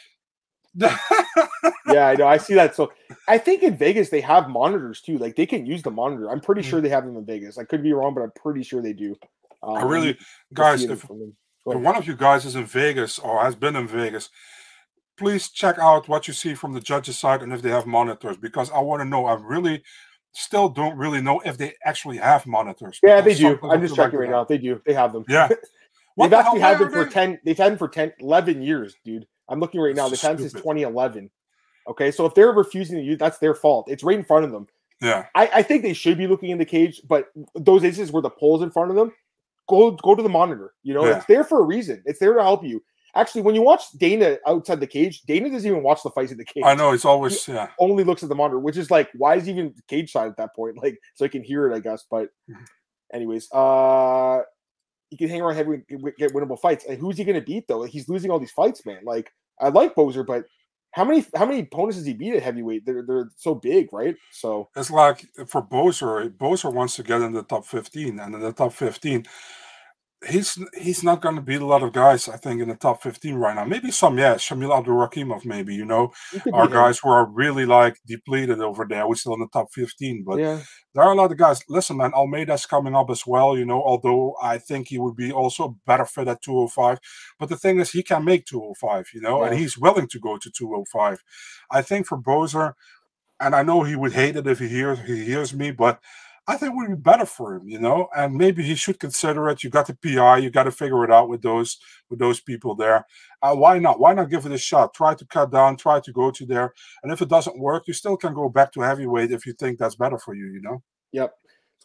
[0.74, 2.28] yeah, I know.
[2.28, 2.78] I see that.
[2.78, 2.94] So
[3.28, 5.18] I think in Vegas they have monitors too.
[5.18, 6.32] Like they can use the monitor.
[6.32, 6.66] I'm pretty mm.
[6.66, 7.58] sure they have them in Vegas.
[7.58, 9.18] I could be wrong, but I'm pretty sure they do.
[9.62, 10.18] Um, I really,
[10.54, 11.10] guys, if, if
[11.66, 14.30] one of you guys is in Vegas or has been in Vegas,
[15.18, 18.38] please check out what you see from the judges' side and if they have monitors
[18.38, 19.26] because I want to know.
[19.26, 19.84] I really
[20.34, 23.00] still don't really know if they actually have monitors.
[23.04, 23.60] Yeah, they do.
[23.64, 24.44] I'm just checking right now.
[24.44, 24.82] They do.
[24.86, 25.26] They have them.
[25.28, 25.48] Yeah.
[26.18, 29.28] they've the actually had them for 10, they've had them for 10, 11 years, dude.
[29.50, 30.08] I'm looking right now.
[30.08, 31.30] They've had them since 2011.
[31.90, 32.12] Okay.
[32.12, 33.88] So if they're refusing to use, that's their fault.
[33.90, 34.68] It's right in front of them.
[35.02, 35.26] Yeah.
[35.36, 38.30] I, I think they should be looking in the cage, but those instances where the
[38.30, 39.12] pole's in front of them,
[39.68, 40.74] go go to the monitor.
[40.84, 41.18] You know, yeah.
[41.18, 42.02] it's there for a reason.
[42.06, 42.84] It's there to help you.
[43.16, 46.38] Actually, when you watch Dana outside the cage, Dana doesn't even watch the fights in
[46.38, 46.64] the cage.
[46.64, 47.70] I know it's always he yeah.
[47.80, 50.38] Only looks at the monitor, which is like, why is he even cage side at
[50.38, 50.78] that point?
[50.82, 52.06] Like, so I can hear it, I guess.
[52.10, 52.66] But, Mhm.
[53.14, 54.42] anyways, uh,
[55.10, 55.84] he can hang around heavy
[56.18, 56.86] get winnable fights.
[56.86, 57.80] And who's he going to beat though?
[57.80, 59.02] Like, he's losing all these fights, man.
[59.04, 60.46] Like, I like Boser, but
[60.92, 62.86] how many how many opponents does he beat at heavyweight?
[62.86, 64.16] They're they're so big, right?
[64.32, 68.42] So It's like for Boser, Boser wants to get in the top 15, and in
[68.42, 69.26] the top 15,
[70.30, 72.30] he's he's not going to beat a lot of guys.
[72.30, 73.66] I think in the top 15 right now.
[73.66, 76.12] Maybe some, yeah, Shamil Abdurakhimov, maybe you know,
[76.54, 79.08] are guys who are really like depleted over there.
[79.08, 80.62] We're still in the top 15, but yeah,
[80.94, 81.64] there are a lot of guys.
[81.68, 83.58] Listen, man, Almeida's coming up as well.
[83.58, 87.00] You know, although I think he would be also better fit at 205.
[87.40, 89.08] But the thing is, he can make 205.
[89.14, 91.24] You know, and he's willing to go to 205.
[91.72, 92.74] I think for Boser,
[93.40, 96.00] and I know he would hate it if he hears he hears me, but
[96.52, 97.70] I think would be better for him.
[97.70, 99.64] You know, and maybe he should consider it.
[99.64, 100.40] You got the PI.
[100.40, 101.78] You got to figure it out with those
[102.10, 103.06] with those people there.
[103.42, 104.00] Uh, why not?
[104.00, 104.94] Why not give it a shot?
[104.94, 105.78] Try to cut down.
[105.78, 106.74] Try to go to there.
[107.04, 109.80] And if it doesn't work, you still can go back to heavyweight if you think
[109.80, 110.48] that's better for you.
[110.48, 110.84] You know.
[111.14, 111.34] Yep.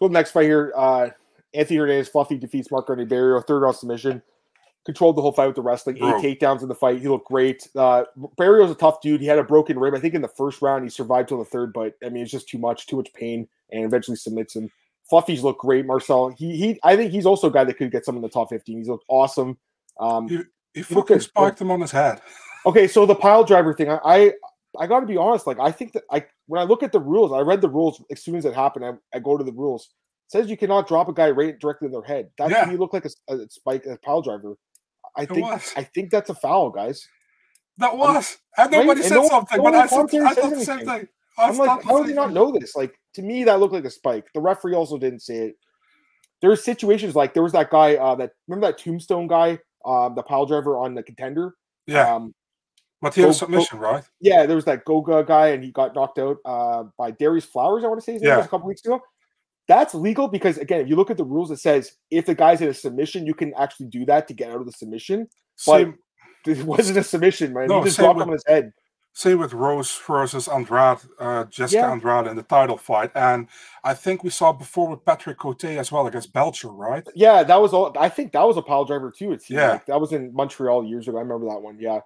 [0.00, 0.72] Go next fight here.
[0.76, 1.10] Uh,
[1.54, 4.22] Anthony Hernandez, Fluffy defeats Marco Barriault, third round submission.
[4.86, 5.98] Controlled the whole fight with the wrestling.
[5.98, 6.20] Bro.
[6.22, 7.00] Eight takedowns in the fight.
[7.00, 7.68] He looked great.
[7.76, 8.04] Uh,
[8.38, 9.20] Barriault's a tough dude.
[9.20, 9.94] He had a broken rib.
[9.94, 12.30] I think in the first round he survived till the third, but I mean it's
[12.30, 14.70] just too much, too much pain, and eventually submits him.
[15.10, 15.84] Fluffy's looked great.
[15.86, 16.80] Marcel, he he.
[16.84, 18.78] I think he's also a guy that could get some in the top fifteen.
[18.78, 19.58] He's looked awesome.
[20.00, 20.36] Um, He
[20.76, 22.20] look fucking at- spiked him on his head.
[22.66, 24.32] Okay, so the pile driver thing, I I,
[24.80, 25.46] I got to be honest.
[25.46, 28.02] Like I think that I when I look at the rules, I read the rules
[28.10, 28.84] as soon as it happened.
[28.84, 29.84] I, I go to the rules.
[30.26, 32.28] It says you cannot drop a guy right directly in their head.
[32.36, 32.64] That's Yeah.
[32.64, 34.56] to me looked like a spike, a pile driver.
[35.16, 35.72] I It think was.
[35.76, 37.06] I think that's a foul, guys.
[37.78, 38.36] That was.
[38.56, 40.50] And nobody and said one- something, no but one I, said, commentary I said thought
[40.54, 40.88] the same thing.
[41.38, 42.74] I I'm like, how did you not know this?
[42.74, 44.24] Like to me, that looked like a spike.
[44.34, 45.54] The referee also didn't say it.
[46.40, 50.14] There were situations like there was that guy uh, that remember that tombstone guy, um,
[50.14, 51.54] the pile driver on the contender.
[51.86, 52.34] Yeah, Um,
[53.02, 54.02] go- submission, right?
[54.20, 57.84] Yeah, there was that Goga guy, and he got knocked out uh, by Darius Flowers.
[57.84, 58.36] I want to say his name Yeah.
[58.38, 59.00] was a couple weeks ago.
[59.68, 62.60] That's legal because again, if you look at the rules, it says if the guy's
[62.60, 65.28] in a submission, you can actually do that to get out of the submission.
[65.66, 65.98] But Same,
[66.46, 67.66] it wasn't a submission, man.
[67.68, 68.72] No, he just same dropped with- him on his head.
[69.12, 71.90] same with Rose versus Andrade, uh, Jessica Yeah.
[71.90, 73.10] Andrade in the title fight.
[73.14, 73.48] And
[73.82, 77.06] I think we saw before with Patrick Cote as well against Belcher, right?
[77.14, 77.92] Yeah, that was all.
[77.98, 79.32] I think that was a pile driver too.
[79.32, 79.70] It's Yeah.
[79.72, 79.86] like.
[79.86, 81.16] that was in Montreal years ago.
[81.16, 81.78] I remember that one.
[81.80, 82.00] Yeah,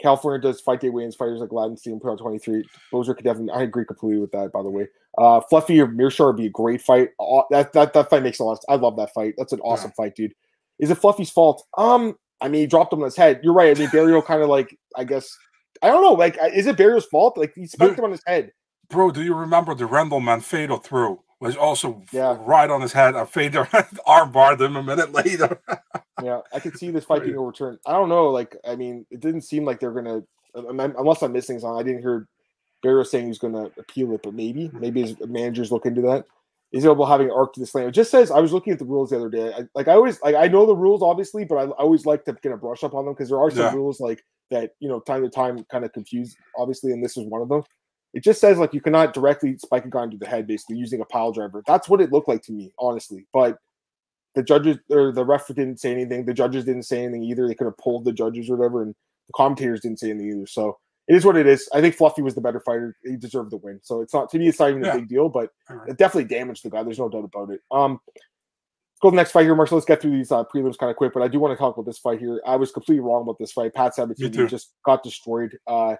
[0.00, 1.16] California does fight day weigh-ins.
[1.16, 2.64] Fighters like Gladden Steam put on twenty three.
[2.92, 3.52] Boser could definitely.
[3.52, 4.52] I agree completely with that.
[4.52, 4.86] By the way,
[5.18, 7.10] uh, Fluffy or Meerschaert would be a great fight.
[7.18, 8.52] Aw- That that that fight makes a lot.
[8.52, 9.34] Of, I love that fight.
[9.36, 10.34] That's an awesome fight, dude.
[10.78, 11.64] Is it Fluffy's fault?
[11.76, 13.40] Um, I mean, he dropped him on his head.
[13.42, 13.76] You're right.
[13.76, 14.76] I mean, Barriault kind of like.
[14.96, 15.36] I guess
[15.82, 16.12] I don't know.
[16.12, 17.36] Like, is it Barriault's fault?
[17.36, 18.52] Like he smacked him on his head.
[18.90, 21.22] Bro, do you remember the Randall fatal throw?
[21.40, 22.36] Was also Yeah.
[22.40, 23.14] right on his head.
[23.14, 23.68] And Fader
[24.32, 25.60] barred him a minute later.
[26.20, 27.78] Yeah, I could see this fight being overturned.
[27.86, 28.30] I don't know.
[28.30, 30.22] Like, I mean, it didn't seem like they're gonna.
[30.56, 32.26] um, um, Unless I'm missing something, I didn't hear
[32.84, 36.24] Barriault saying he's gonna appeal it, but maybe, maybe his managers look into that.
[36.72, 37.86] Is able having arc to the slam.
[37.86, 39.52] It just says I was looking at the rules the other day.
[39.56, 42.24] I, like I always like I know the rules obviously, but I, I always like
[42.24, 43.72] to get a brush up on them because there are some Yeah.
[43.74, 44.20] rules like
[44.50, 47.48] that you know time to time kind of confuse obviously, and this is one of
[47.48, 47.62] them.
[48.14, 51.00] It just says like you cannot directly spike a guy into the head basically using
[51.00, 51.62] a pile driver.
[51.66, 53.26] That's what it looked like to me, honestly.
[53.32, 53.58] But
[54.34, 56.24] the judges or the ref didn't say anything.
[56.24, 57.46] The judges didn't say anything either.
[57.46, 58.94] They could have pulled the judges or whatever, and
[59.26, 60.46] the commentators didn't say anything either.
[60.46, 61.68] So it is what it is.
[61.72, 62.96] I think Fluffy was the better fighter.
[63.04, 63.80] He deserved the win.
[63.82, 64.48] So it's not to me.
[64.48, 64.92] It's not even Yeah.
[64.92, 65.50] a big deal, but
[65.88, 66.82] it definitely damaged the guy.
[66.82, 67.60] There's no doubt about it.
[67.70, 69.76] Um, let's go to the next fight here, Marshall.
[69.76, 71.76] Let's get through these uh, prelims kind of quick, but I do want to talk
[71.76, 72.40] about this fight here.
[72.46, 73.74] I was completely wrong about this fight.
[73.74, 75.58] Pat Sabatini just got destroyed.
[75.66, 75.96] Uh,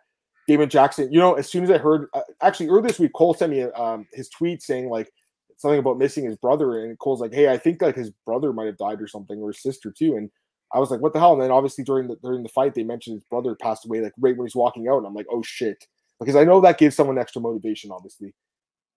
[0.49, 1.13] Damon Jackson.
[1.13, 3.63] You know, as soon as I heard, uh, actually earlier this week, Cole sent me
[3.63, 5.13] um, his tweet saying like
[5.59, 8.67] something about missing his brother, and Cole's like, "Hey, I think like his brother might
[8.67, 10.31] have died or something, or his sister too." And
[10.73, 12.83] I was like, "What the hell?" And then obviously during the during the fight, they
[12.83, 15.43] mentioned his brother passed away like right when he's walking out, and I'm like, "Oh
[15.43, 15.87] shit,"
[16.19, 18.35] because I know that gives someone extra motivation, obviously.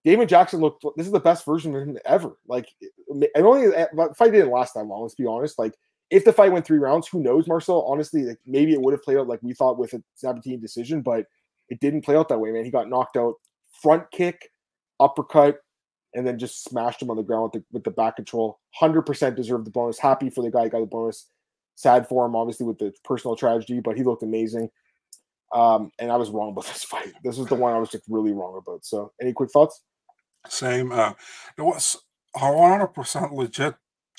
[0.06, 0.86] Damon Jackson looked.
[0.96, 2.32] This is the best version of him ever.
[2.48, 5.02] Like, it only the fight didn't last that long.
[5.02, 5.60] Let's be honest.
[5.60, 5.76] Like,
[6.10, 7.84] if the fight went three rounds, who knows, Marcel?
[7.84, 11.02] Honestly, like, maybe it would have played out like we thought with a 17 decision,
[11.02, 11.26] but
[11.72, 12.66] it didn't play out that way, man.
[12.66, 13.36] He got knocked out,
[13.82, 14.50] front kick,
[15.00, 15.60] uppercut,
[16.14, 18.60] and then just smashed him on the ground with the, with the back control.
[18.76, 19.98] Hundred percent deserved the bonus.
[19.98, 21.30] Happy for the guy who got the bonus.
[21.76, 24.70] Sad for him, obviously, with the personal tragedy, but he looked amazing.
[25.54, 27.14] Um, and I was wrong about this fight.
[27.24, 28.86] This is the one I was just really wrong about.
[28.86, 29.82] So, any quick thoughts?
[30.50, 30.92] Same.
[30.92, 31.14] Uh,
[31.56, 31.96] there was
[32.36, 33.76] a 100% legit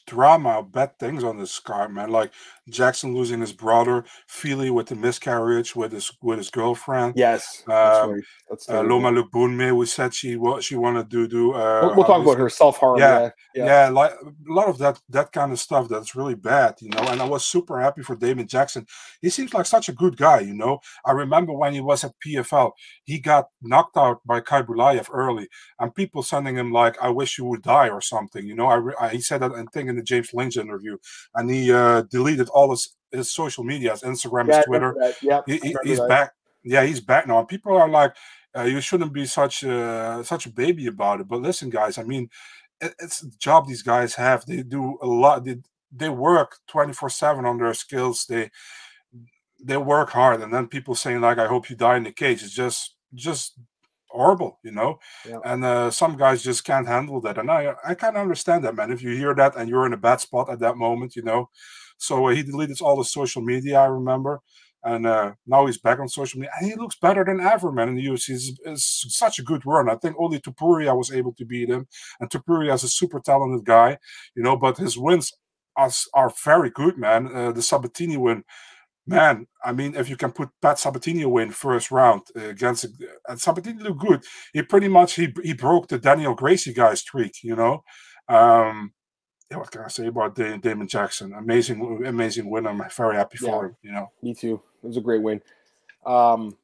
[0.06, 2.08] drama, bad things on this card, man.
[2.08, 2.32] Like
[2.70, 7.14] Jackson losing his brother, Fili with the miscarriage with his with his girlfriend.
[7.16, 8.22] Yes, um, right.
[8.68, 11.52] Uh, Loma Lookboonmee, we said she what she wanted to do.
[11.52, 12.98] Uh, we'll, talk about her self harm.
[12.98, 16.76] Yeah, yeah, yeah, like a lot of that that kind of stuff that's really bad,
[16.80, 17.02] you know.
[17.02, 18.86] And I was super happy for Damon Jackson.
[19.20, 20.78] He seems like such a good guy, you know.
[21.04, 22.72] I remember when he was at PFL,
[23.04, 25.48] he got knocked out by Khaybulaev early,
[25.80, 28.66] and people sending him like, "I wish you would die" or something, you know.
[28.66, 30.98] I, I he said that I think in the James Lynch interview,
[31.34, 34.94] and he uh, deleted all his his social medias, Instagram, his Twitter.
[35.22, 36.08] Yeah, he, he's that.
[36.08, 36.32] back.
[36.64, 37.42] Yeah, he's back now.
[37.44, 38.14] People are like,
[38.56, 41.28] uh, you shouldn't be such a such a baby about it.
[41.28, 42.28] But listen, guys, I mean,
[42.80, 44.44] it, it's a job these guys have.
[44.46, 45.44] They do a lot.
[45.44, 45.56] They
[45.90, 48.26] they work twenty four seven on their skills.
[48.26, 48.50] They
[49.62, 52.42] they work hard, and then people saying like, "I hope you die in the cage."
[52.42, 53.58] It's just just
[54.08, 54.98] horrible, you know.
[55.26, 55.38] Yeah.
[55.44, 58.76] And uh, some guys just can't handle that, and I I kind of understand that,
[58.76, 58.92] man.
[58.92, 61.48] If you hear that and you're in a bad spot at that moment, you know.
[62.02, 63.80] So uh, he deleted all the social media.
[63.80, 64.40] I remember.
[64.84, 67.90] And uh, now he's back on social media, and he looks better than ever, man.
[67.90, 69.88] In the UFC, it's such a good run.
[69.88, 71.86] I think only Topuria was able to beat him,
[72.18, 73.98] and Topuria is a super talented guy,
[74.34, 74.56] you know.
[74.56, 75.32] But his wins
[75.76, 77.28] are, are very good, man.
[77.32, 78.42] Uh, the Sabatini win
[79.06, 82.86] man, I mean, if you can put Pat Sabatini away in first round uh, against
[83.28, 84.24] and Sabatini looked good.
[84.52, 87.82] He pretty much he he broke the Daniel Gracie guy streak, you know.
[88.28, 88.92] Um,
[89.52, 91.34] yeah, what can I say about Damon Jackson?
[91.34, 92.66] Amazing, amazing win.
[92.66, 93.76] I'm very happy for him.
[93.82, 94.62] You know, me too.
[94.82, 95.42] It was a great win.
[96.06, 96.56] Um,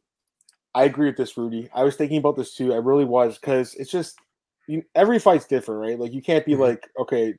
[0.75, 1.69] I agree with this, Rudy.
[1.75, 2.73] I was thinking about this too.
[2.73, 4.19] I really was because it's just
[4.67, 5.99] you, every fight's different, right?
[5.99, 6.63] Like you can't be mm-hmm.
[6.63, 7.35] like, okay,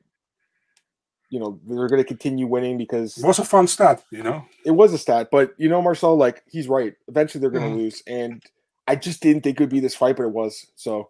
[1.30, 4.44] you know they're going to continue winning because it was a fun stat you know
[4.64, 7.76] it was a stat but you know marcel like he's right eventually they're going to
[7.76, 7.82] mm.
[7.82, 8.42] lose and
[8.88, 11.08] i just didn't think it would be this fight but it was so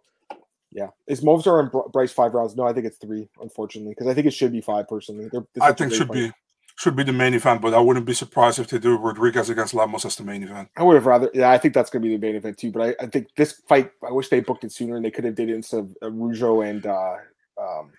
[0.72, 4.14] yeah is Movsar and bryce five rounds no i think it's three unfortunately because i
[4.14, 6.14] think it should be five personally i think should fight.
[6.14, 6.32] be
[6.76, 9.74] should be the main event but i wouldn't be surprised if they do rodriguez against
[9.74, 12.08] lemos as the main event i would have rather yeah i think that's going to
[12.08, 14.64] be the main event too but I, I think this fight i wish they booked
[14.64, 17.16] it sooner and they could have did it instead of uh, Araújo and uh
[17.60, 17.90] um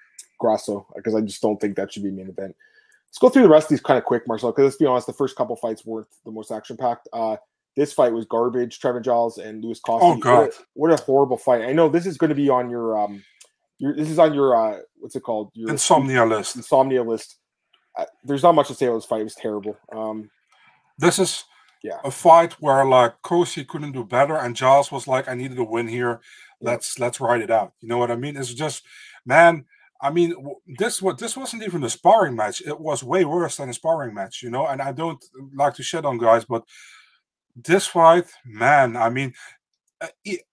[0.41, 2.55] Grasso because I just don't think that should be main event.
[3.07, 4.51] Let's go through the rest of these kind of quick, Marcel.
[4.51, 7.07] Because let's be honest, the first couple fights weren't the most action packed.
[7.13, 7.37] Uh,
[7.75, 8.79] this fight was garbage.
[8.79, 9.99] Trevin Giles and Louis Cosce.
[10.01, 11.63] Oh god, what a, what a, horrible fight!
[11.63, 13.23] I know this is going to be on your um,
[13.79, 15.51] your this is on your uh, what's it called?
[15.53, 16.55] Your insomnia list.
[16.55, 17.37] Insomnia list.
[17.97, 19.21] Uh, there's not much to say about this fight.
[19.21, 19.77] It was terrible.
[19.93, 20.29] Um,
[20.97, 21.45] this is
[21.83, 25.57] yeah a fight where like Cosce couldn't do better, and Giles was like, "I needed
[25.57, 26.19] a win here.
[26.61, 27.05] Let's yeah.
[27.05, 28.37] let's ride it out." You know what I mean?
[28.37, 28.83] It's just
[29.25, 29.65] man
[30.01, 30.33] I mean,
[30.79, 32.61] this what this wasn't even a sparring match.
[32.65, 34.65] It was way worse than a sparring match, you know.
[34.65, 36.63] And I don't like to shit on guys, but
[37.55, 39.33] this fight, man, I mean,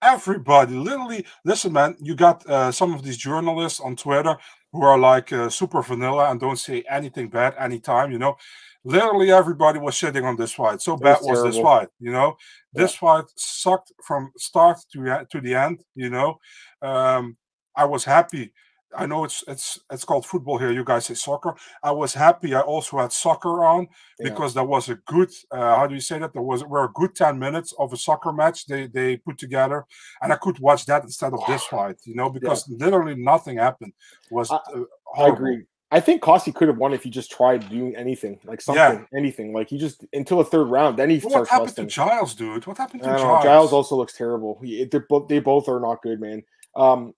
[0.03, 1.97] everybody literally listen, man.
[2.01, 4.37] You got uh, some of these journalists on Twitter
[4.73, 8.37] who are like uh, super vanilla and don't say anything bad anytime, you know.
[8.85, 10.81] Literally everybody was shitting on this fight.
[10.81, 12.37] So bad was, was this fight, you know.
[12.73, 12.83] Yeah.
[12.83, 16.39] This fight sucked from start to to the end, you know.
[16.83, 17.37] Um,
[17.75, 18.53] I was happy
[18.97, 20.73] I know it's it's it's called football here.
[20.73, 21.55] You guys say soccer.
[21.83, 22.55] I was happy.
[22.55, 24.63] I also had soccer on because yeah.
[24.63, 25.31] there was a good.
[25.51, 26.33] Uh, how do you say that?
[26.33, 29.85] There was were a good ten minutes of a soccer match they they put together,
[30.23, 31.97] and I could watch that instead of this fight.
[32.05, 32.85] You know, because yeah.
[32.85, 33.93] literally nothing happened.
[34.31, 34.85] Was I, uh,
[35.17, 35.65] I agree.
[35.91, 39.19] I think Cosce could have won if he just tried doing anything, like something, yeah.
[39.19, 39.55] anything.
[39.55, 41.51] Like he just until the third round, then he well, starts.
[41.51, 41.87] What happened busting.
[41.87, 42.67] to Giles, dude?
[42.67, 43.23] What happened to Giles?
[43.23, 44.61] Know, Giles also looks terrible.
[44.63, 46.43] He, they both they both are not good, man.
[46.77, 47.15] Um,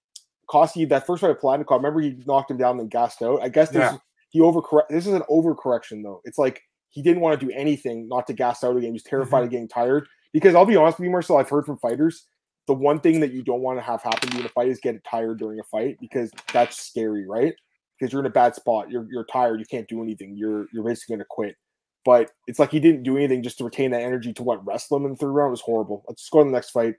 [0.51, 1.76] Cosce that first fight of Palatnikov.
[1.76, 3.40] Remember he knocked him down and gassed out.
[3.42, 3.98] I guess yeah.
[4.30, 4.88] he overcorrect.
[4.90, 6.20] This is an overcorrection though.
[6.24, 8.90] It's like he didn't want to do anything not to gas out again.
[8.90, 9.44] He was terrified mm-hmm.
[9.44, 10.09] of getting tired.
[10.32, 12.26] Because I'll be honest with you, Marcel, I've heard from fighters
[12.66, 14.68] the one thing that you don't want to have happen to you in a fight
[14.68, 17.55] is get tired during a fight because that's scary, right?
[17.98, 18.90] Because you're in a bad spot.
[18.90, 19.59] You're you're tired.
[19.61, 20.36] You can't do anything.
[20.36, 21.57] You're you're basically gonna quit.
[22.05, 24.96] But it's like he didn't do anything just to retain that energy to what wrestle
[24.96, 26.05] him in the third round it was horrible.
[26.09, 26.94] Let's go to the next fight.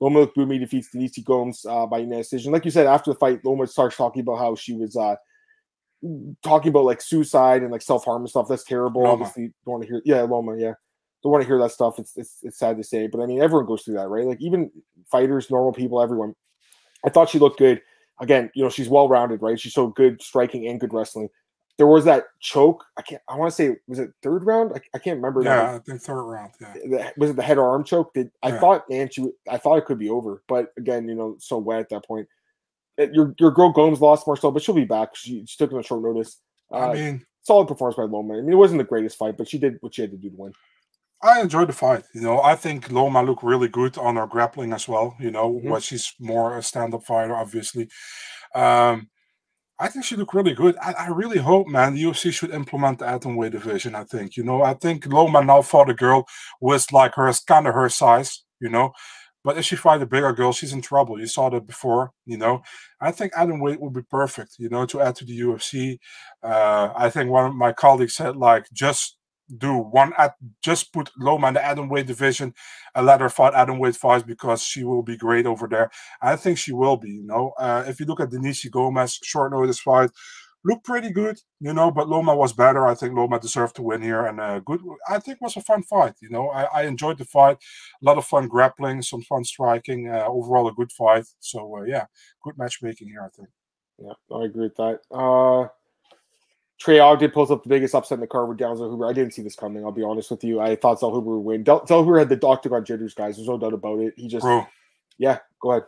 [0.00, 2.52] Loma Lookboonmee defeats Denise Gomes uh, by unanimous decision.
[2.52, 5.16] Like you said, after the fight, Loma starts talking about how she was uh,
[6.42, 8.48] talking about like suicide and like self harm and stuff.
[8.48, 9.02] That's terrible.
[9.02, 9.24] Loma.
[9.24, 10.02] Obviously, don't want to hear.
[10.04, 10.56] Yeah, Loma.
[10.58, 10.74] Yeah,
[11.22, 11.98] don't want to hear that stuff.
[11.98, 14.26] It's, it's it's sad to say, but I mean, everyone goes through that, right?
[14.26, 14.70] Like even
[15.10, 16.34] fighters, normal people, everyone.
[17.04, 17.80] I thought she looked good.
[18.20, 19.58] Again, you know, she's well rounded, right?
[19.58, 21.28] She's so good striking and good wrestling
[21.78, 22.84] there was that choke.
[22.96, 23.22] I can't.
[23.28, 24.72] I want to say was it third round?
[24.74, 25.42] I, I can't remember.
[25.42, 26.52] Yeah, I think third round.
[26.60, 27.10] Yeah.
[27.16, 28.14] Was it the head or arm choke?
[28.14, 28.60] Did I yeah.
[28.60, 31.80] thought man, she, I thought it could be over, but again, you know, so wet
[31.80, 32.28] at that point.
[32.96, 35.14] It, your your girl Gomes lost Marcel, but she'll be back.
[35.14, 36.40] She, she took it on short notice.
[36.72, 38.38] Uh, I mean, solid performance by Loma.
[38.38, 40.30] I mean, it wasn't the greatest fight, but she did what she had to do
[40.30, 40.52] to win.
[41.22, 42.04] I enjoyed the fight.
[42.14, 45.14] You know, I think Loma looked really good on her grappling as well.
[45.20, 45.68] You know, mm-hmm.
[45.68, 47.88] but she's more a stand-up fighter, obviously.
[48.54, 49.08] Um,
[49.78, 50.76] I think she looked really good.
[50.80, 53.94] I, I, really hope, man, the UFC should implement the atomweight division.
[53.94, 56.26] I think, you know, I think Loma now fought a girl
[56.60, 58.92] with like her kind of her size, you know.
[59.44, 61.20] But if she fight a bigger girl, she's in trouble.
[61.20, 62.62] You saw that before, you know.
[63.00, 65.98] I think atomweight would be perfect, you know, to add to the UFC.
[66.42, 69.16] Uh, I think one of my colleagues said like just
[69.54, 72.54] do one at just put Loma in the atomweight division
[72.94, 75.90] and let her fight atomweight fights because she will be great over there.
[76.20, 77.10] I think she will be.
[77.10, 80.10] You know, uh, if you look at Denise Gomes short notice fight,
[80.64, 81.38] looked pretty good.
[81.60, 82.86] You know, but Loma was better.
[82.86, 84.80] I think Loma deserved to win here, and uh, good.
[85.08, 86.14] I think was a fun fight.
[86.20, 87.58] You know, I, I enjoyed the fight.
[88.02, 90.08] A lot of fun grappling, some fun striking.
[90.08, 91.26] Uh, overall, a good fight.
[91.40, 92.06] So uh, yeah,
[92.42, 93.22] good matchmaking here.
[93.22, 93.48] I think.
[93.98, 95.70] Yeah, I agree with that.
[96.78, 99.08] Trey did pulls up the biggest upset in the card with Daniel Zellhuber.
[99.08, 99.84] I didn't see this coming.
[99.84, 100.60] I'll be honest with you.
[100.60, 101.64] I thought Zellhuber would win.
[101.64, 103.36] Zellhuber had the doctor on jitters, guys.
[103.36, 104.12] There's no doubt about it.
[104.16, 104.66] He just, Bro.
[105.16, 105.38] yeah.
[105.60, 105.84] Go ahead.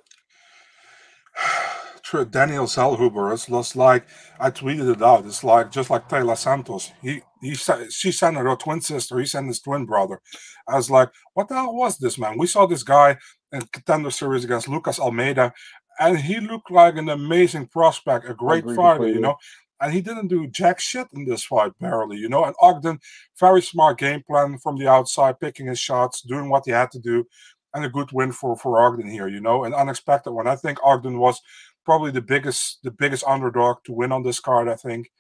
[2.03, 3.35] True, Daniel Zellhuber.
[3.35, 4.07] It's just like
[4.41, 5.27] I tweeted it out.
[5.27, 6.91] It's like just like Taila Santos.
[7.03, 9.19] He he she sent her twin sister.
[9.19, 10.23] He sent his twin brother.
[10.67, 12.39] I was like, what the hell was this man?
[12.39, 13.19] We saw this guy
[13.53, 15.53] in contender series against Lucas Almeida,
[16.01, 19.07] and he looked like an amazing prospect, a great fighter.
[19.07, 19.37] You know,
[19.81, 22.45] and he didn't do jack shit in this fight, barely, you know.
[22.45, 22.99] And Ogden,
[23.39, 26.99] very smart game plan from the outside, picking his shots, doing what he had to
[26.99, 27.27] do,
[27.75, 30.47] and a good win for for Ogden here, you know, an unexpected one.
[30.47, 31.41] I think Ogden was
[31.85, 34.69] probably the biggest the biggest underdog to win on this card.
[34.69, 35.11] I think.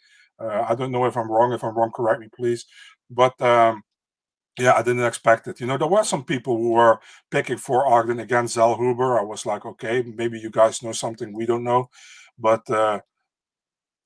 [0.41, 1.53] Uh, I don't know if I'm wrong.
[1.53, 2.65] If I'm wrong, correct me, please.
[3.11, 3.83] But um,
[4.59, 5.61] yeah, I didn't expect it.
[5.61, 6.99] You know, there were some people who were
[7.31, 9.19] picking for Ogden against Zellhuber.
[9.19, 11.91] I was like, okay, maybe you guys know something we don't know.
[12.39, 13.01] But uh,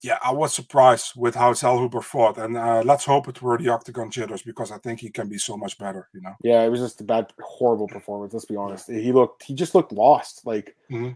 [0.02, 3.68] yeah, I was surprised with how Zellhuber fought, and uh, let's hope it were the
[3.68, 6.08] octagon jitters because I think he can be so much better.
[6.12, 6.34] You know.
[6.42, 8.32] Yeah, it was just a bad, horrible performance.
[8.32, 8.90] Let's be honest.
[8.90, 10.44] He looked, he just looked lost.
[10.44, 11.12] Like, mm-hmm.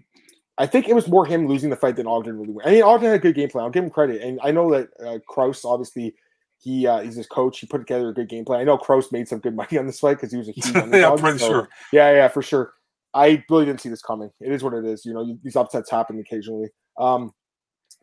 [0.58, 2.54] I think it was more him losing the fight than Ogden really.
[2.64, 3.64] I mean, Ogden had a good game plan.
[3.64, 6.14] I'll give him credit, and I know that uh, Krause obviously.
[6.58, 7.60] He uh, he's his coach.
[7.60, 8.60] He put together a good game plan.
[8.60, 10.74] I know Krause made some good money on this fight because he was a huge
[10.74, 11.68] yeah, pretty so, sure.
[11.92, 12.72] Yeah, yeah, for sure.
[13.12, 14.30] I really didn't see this coming.
[14.40, 15.04] It is what it is.
[15.04, 16.70] You know, these upsets happen occasionally.
[16.98, 17.34] Um,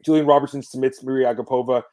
[0.04, 1.84] Gillian Robertson submits Mariya Agapova.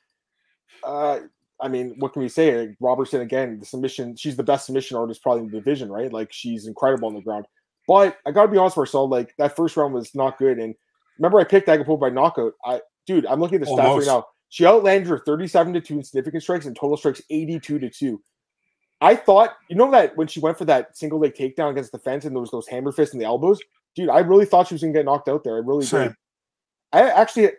[0.82, 1.20] Uh,
[1.60, 2.74] I mean, what can we say?
[2.80, 4.16] Robertson again, the submission.
[4.16, 6.12] She's the best submission artist probably in the division, right?
[6.12, 7.46] Like she's incredible on the ground.
[7.86, 9.08] But I gotta be honest, with Marcel.
[9.08, 10.58] Like that first round was not good.
[10.58, 10.74] And
[11.18, 12.54] remember, I picked Agapova by knockout.
[12.64, 14.26] I, dude, I'm looking at the stats right now.
[14.48, 18.22] She outlanded her 37 to two in significant strikes and total strikes 82 to two.
[19.00, 21.98] I thought, you know, that when she went for that single leg takedown against the
[21.98, 23.60] fence and there was those hammer fists and the elbows,
[23.94, 25.56] dude, I really thought she was gonna get knocked out there.
[25.56, 26.08] I really Same.
[26.08, 26.16] did.
[26.92, 27.50] I actually,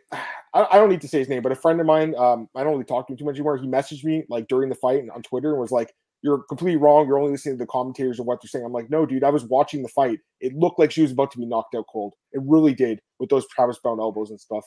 [0.54, 2.74] I, don't need to say his name, but a friend of mine, um, I don't
[2.74, 3.58] really talk to him too much anymore.
[3.58, 7.08] He messaged me like during the fight on Twitter and was like, "You're completely wrong.
[7.08, 9.24] You're only listening to the commentators and what they're saying." I'm like, "No, dude.
[9.24, 10.20] I was watching the fight.
[10.42, 12.16] It looked like she was about to be knocked out cold.
[12.34, 14.66] It really did with those Travis Browne elbows and stuff."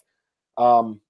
[0.57, 1.01] Um,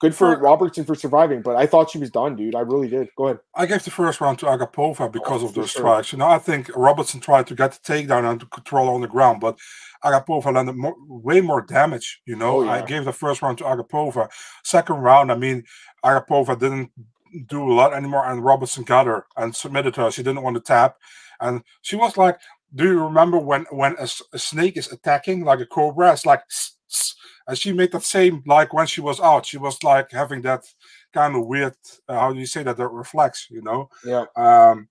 [0.00, 2.54] good for Robertson for surviving, but I thought she was done, dude.
[2.54, 3.08] I really did.
[3.16, 3.40] Go ahead.
[3.54, 5.80] I gave the first round to Agapova oh, because oh, of those sure.
[5.80, 6.12] strikes.
[6.12, 9.08] You know, I think Robertson tried to get the takedown and to control on the
[9.08, 9.58] ground, but
[10.04, 12.20] Agapova landed more, way more damage.
[12.26, 12.72] You know, oh, yeah.
[12.72, 14.28] I gave the first round to Agapova.
[14.64, 15.64] Second round, I mean,
[16.04, 16.90] Agapova didn't
[17.46, 20.10] do a lot anymore, and Robertson got her and submitted her.
[20.10, 20.96] She didn't want to tap,
[21.40, 22.38] and she was like,
[22.74, 26.12] "Do you remember when when a, a snake is attacking like a cobra?
[26.12, 26.42] It's like."
[27.46, 30.64] And she made that same like when she was out she was like having that
[31.12, 31.74] kind of weird
[32.08, 33.88] uh, how do you say that that reflex you know?
[34.04, 34.24] Yeah.
[34.36, 34.88] Um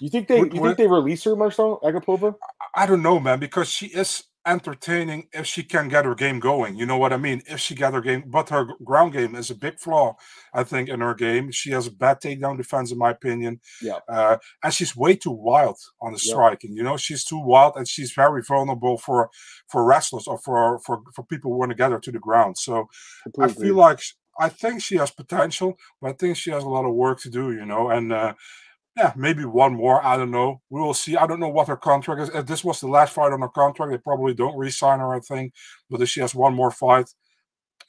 [0.00, 2.34] you think they you think they release her marcel agapova?
[2.74, 6.76] I don't know man because she is entertaining if she can get her game going.
[6.76, 7.42] You know what I mean?
[7.46, 10.16] If she get her game, but her ground game is a big flaw,
[10.54, 11.50] I think, in her game.
[11.50, 13.60] She has a bad takedown defense, in my opinion.
[13.82, 13.98] Yeah.
[14.08, 16.74] Uh, and she's way too wild on the striking.
[16.74, 19.30] You know, she's too wild and she's very vulnerable for
[19.68, 22.58] for wrestlers or for for for people who want to get her to the ground.
[22.58, 22.88] So
[23.24, 23.52] Completely.
[23.52, 24.00] I feel like
[24.40, 27.30] I think she has potential, but I think she has a lot of work to
[27.30, 27.52] do.
[27.52, 28.12] You know, and.
[28.12, 28.34] uh
[28.98, 30.04] yeah, maybe one more.
[30.04, 30.60] I don't know.
[30.70, 31.16] We will see.
[31.16, 32.30] I don't know what her contract is.
[32.30, 35.14] If this was the last fight on her contract, they probably don't re-sign her.
[35.14, 35.54] I think.
[35.88, 37.14] But if she has one more fight,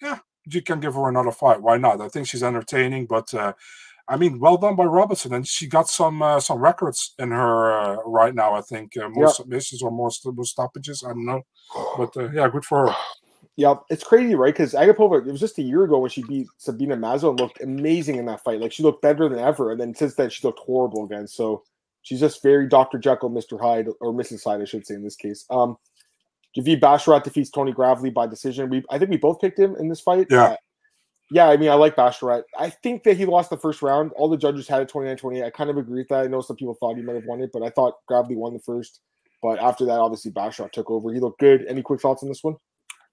[0.02, 1.62] yeah, you can give her another fight.
[1.64, 2.00] Why not?
[2.00, 3.08] I think she's entertaining.
[3.08, 3.54] But uh,
[4.08, 7.72] I mean, well done by Robertson, and she got some uh, some records in her
[7.72, 8.54] uh, right now.
[8.54, 11.04] I think uh, more submissions or more, more stoppages.
[11.04, 11.42] I don't know,
[11.98, 12.96] but uh, yeah, good for her.
[13.60, 14.54] Yeah, it's crazy, right?
[14.54, 17.62] Because Agapova, it was just a year ago when she beat Sabina Mazo and looked
[17.62, 18.62] amazing in that fight.
[18.62, 21.28] Like she looked better than ever, and then since then she looked horrible again.
[21.28, 21.64] So
[22.02, 22.98] she's just very Dr.
[22.98, 23.60] Jekyll, Mr.
[23.60, 24.46] Hyde, or Mrs.
[24.46, 25.44] Hyde, I should say in this case.
[25.50, 25.78] Um,
[26.58, 28.70] Javid Basharat defeats Tony Gravely by decision.
[28.70, 30.28] We, I think we both picked him in this fight.
[30.30, 30.44] Yeah.
[30.44, 30.56] Uh,
[31.30, 32.44] yeah, I mean, I like Basharat.
[32.58, 34.14] I think that he lost the first round.
[34.16, 35.44] All the judges had it 29 28.
[35.44, 36.24] I kind of agree with that.
[36.24, 38.54] I know some people thought he might have won it, but I thought Gravely won
[38.54, 39.02] the first.
[39.44, 41.14] But after that, obviously, Basharat took over.
[41.14, 41.66] He looked good.
[41.68, 42.56] Any quick thoughts on this one?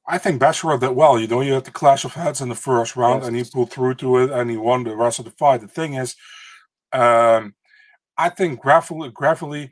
[0.09, 1.19] I think Basharat did well.
[1.19, 3.29] You know, you had the clash of heads in the first round, yes.
[3.29, 5.61] and he pulled through to it, and he won the rest of the fight.
[5.61, 6.15] The thing is,
[6.93, 7.55] um,
[8.17, 9.71] I think Gravely,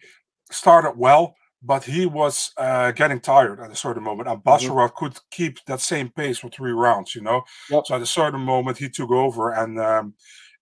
[0.50, 5.04] started well, but he was uh, getting tired at a certain moment, and Basharat mm-hmm.
[5.04, 7.14] could keep that same pace for three rounds.
[7.14, 7.84] You know, yep.
[7.86, 10.14] so at a certain moment he took over, and um,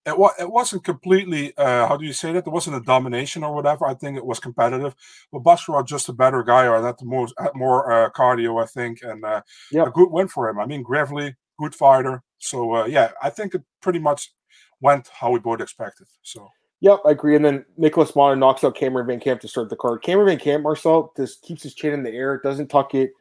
[0.05, 2.47] it it wasn't completely uh, how do you say that?
[2.47, 3.87] It wasn't a domination or whatever.
[3.87, 4.95] I think it was competitive,
[5.31, 8.67] but Basharat just a better guy or had the most had more uh, cardio, I
[8.67, 9.89] think, and uh, yep.
[9.89, 10.59] a good win for him.
[10.59, 12.23] I mean, Gravely, good fighter.
[12.39, 14.33] So uh, yeah, I think it pretty much
[14.81, 16.09] went how we both expected.
[16.23, 16.49] So.
[16.81, 17.37] Yep, I agree.
[17.37, 20.03] And then Nicholas Monner knocks out Cameron Van Camp to start the card.
[20.03, 23.13] Cameron Van Camp, Marcel, just keeps his chin in the air, doesn't tuck it.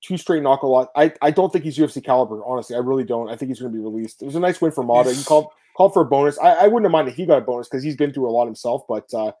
[0.00, 0.90] Two straight knockout.
[0.94, 2.76] I, I don't think he's UFC caliber, honestly.
[2.76, 3.28] I really don't.
[3.28, 4.22] I think he's going to be released.
[4.22, 5.12] It was a nice win for Motta.
[5.12, 6.38] He called called for a bonus.
[6.38, 8.32] I, I wouldn't have minded if he got a bonus because he's been through a
[8.32, 9.32] lot himself, but uh,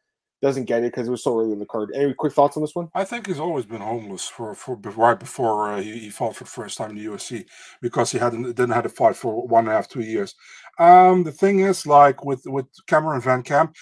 [0.42, 1.90] doesn't get it because it was so early in the card.
[1.94, 2.88] Any quick thoughts on this one?
[2.94, 6.44] I think he's always been homeless for, for right before uh, he, he, fought for
[6.44, 7.44] the first time in the UFC
[7.82, 10.34] because he hadn't didn't have a fight for one and a half two years.
[10.78, 13.76] Um, the thing is, like with with Cameron Van Camp,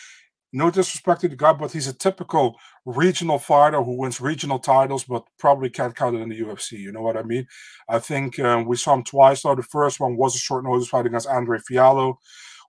[0.53, 5.05] no disrespect to the guy, but he's a typical regional fighter who wins regional titles,
[5.05, 6.73] but probably can't count it in the UFC.
[6.73, 7.47] You know what I mean?
[7.89, 9.43] I think um, we saw him twice.
[9.43, 12.17] Though the first one was a short notice fight against Andre Fialho,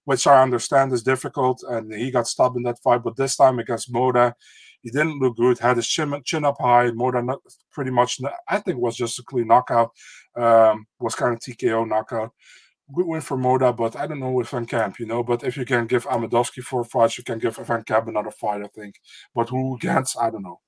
[0.03, 3.03] which I understand is difficult, and he got stopped in that fight.
[3.03, 4.33] But this time against Motta,
[4.81, 5.59] he didn't look good.
[5.59, 6.91] Had his chin, chin up high.
[6.91, 7.39] Motta not,
[7.71, 8.19] pretty much,
[8.49, 9.91] I think, was just a clean knockout.
[10.35, 12.31] Um, was kind of TKO knockout
[12.93, 15.23] good win for Motta, but I don't know with Van Camp, you know.
[15.23, 18.63] But if you can give Amedovski four fights, you can give Van Camp another fight,
[18.63, 18.99] I think.
[19.33, 20.59] But who gets, I don't know.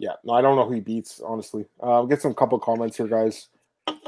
[0.00, 1.66] Yeah, no, I don't know who he beats, honestly.
[1.82, 3.48] Uh, will get some couple comments here, guys.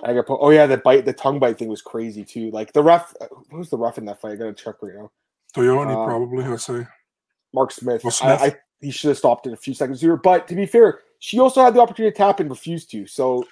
[0.02, 2.50] I got oh yeah, the bite, the tongue bite thing was crazy too.
[2.50, 4.32] Like the ref, uh, who's the ref in that fight?
[4.32, 5.10] I gotta check right now.
[5.54, 6.44] Tognoni, uh, probably.
[6.44, 6.86] I say.
[7.52, 8.02] Mark Smith.
[8.02, 8.40] Well, Smith.
[8.40, 11.00] I, I, he should have stopped in a few seconds here, but to be fair,
[11.18, 13.06] she also had the opportunity to tap and refused to.
[13.06, 13.44] So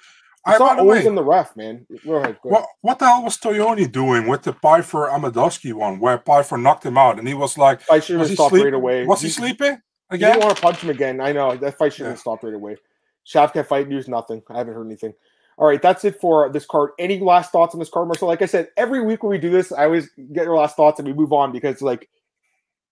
[0.47, 1.85] it's not always way, in the ref, man.
[2.05, 2.61] Go ahead, go ahead.
[2.61, 6.85] What, what the hell was Tognoni doing with the Pyfer Amedovski one, where Pyfer knocked
[6.85, 9.31] him out, and he was like, "I should have stopped right away." Was he, he
[9.31, 10.33] sleeping again?
[10.33, 11.19] He didn't want to punch him again.
[11.19, 12.19] I know that fight should have yeah.
[12.19, 12.77] stopped right away.
[13.25, 14.43] Shavkat fight news, nothing.
[14.49, 15.13] I haven't heard anything.
[15.57, 16.91] All right, that's it for this card.
[16.99, 18.27] Any last thoughts on this card, Marcel?
[18.27, 20.99] Like I said, every week when we do this, I always get your last thoughts
[20.99, 22.09] and we move on because like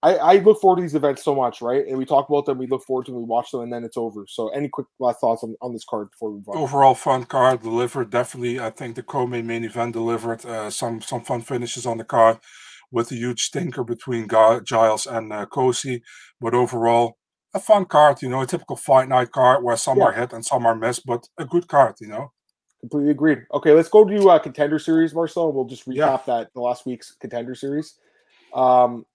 [0.03, 1.87] I, I, look forward to these events so much, right?
[1.87, 3.85] And we talk about them, we look forward to them, we watch them, and then
[3.85, 4.25] it's over.
[4.27, 6.57] So, any quick last thoughts on, on this card before we move on?
[6.57, 8.09] Overall, fun card delivered.
[8.09, 12.03] Definitely, I think the co-main main event delivered uh, some some fun finishes on the
[12.03, 12.39] card
[12.91, 16.01] with a huge stinker between Giles and uh, Cosce.
[16.41, 17.17] But overall,
[17.53, 18.21] a fun card.
[18.21, 20.03] You know, a typical fight night card where some yeah.
[20.03, 21.95] are hit and some are missed, but a good card.
[22.01, 22.33] You know.
[22.81, 23.43] Completely agreed.
[23.53, 25.53] Okay, let's go to uh, contender series, Marcel.
[25.53, 26.19] We'll just recap yeah.
[26.27, 27.95] that the last week's contender series.
[28.53, 29.05] Um,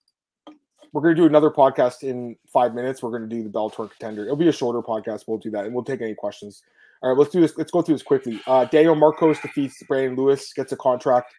[0.98, 3.04] we're going to do another podcast in five minutes.
[3.04, 4.24] We're going to do the Bellator contender.
[4.24, 5.28] It'll be a shorter podcast.
[5.28, 6.64] We'll do that, and we'll take any questions.
[7.04, 7.56] All right, let's do this.
[7.56, 8.40] Let's go through this quickly.
[8.48, 11.32] Uh, Daniel Marcos defeats Brandon Lewis, gets a contract.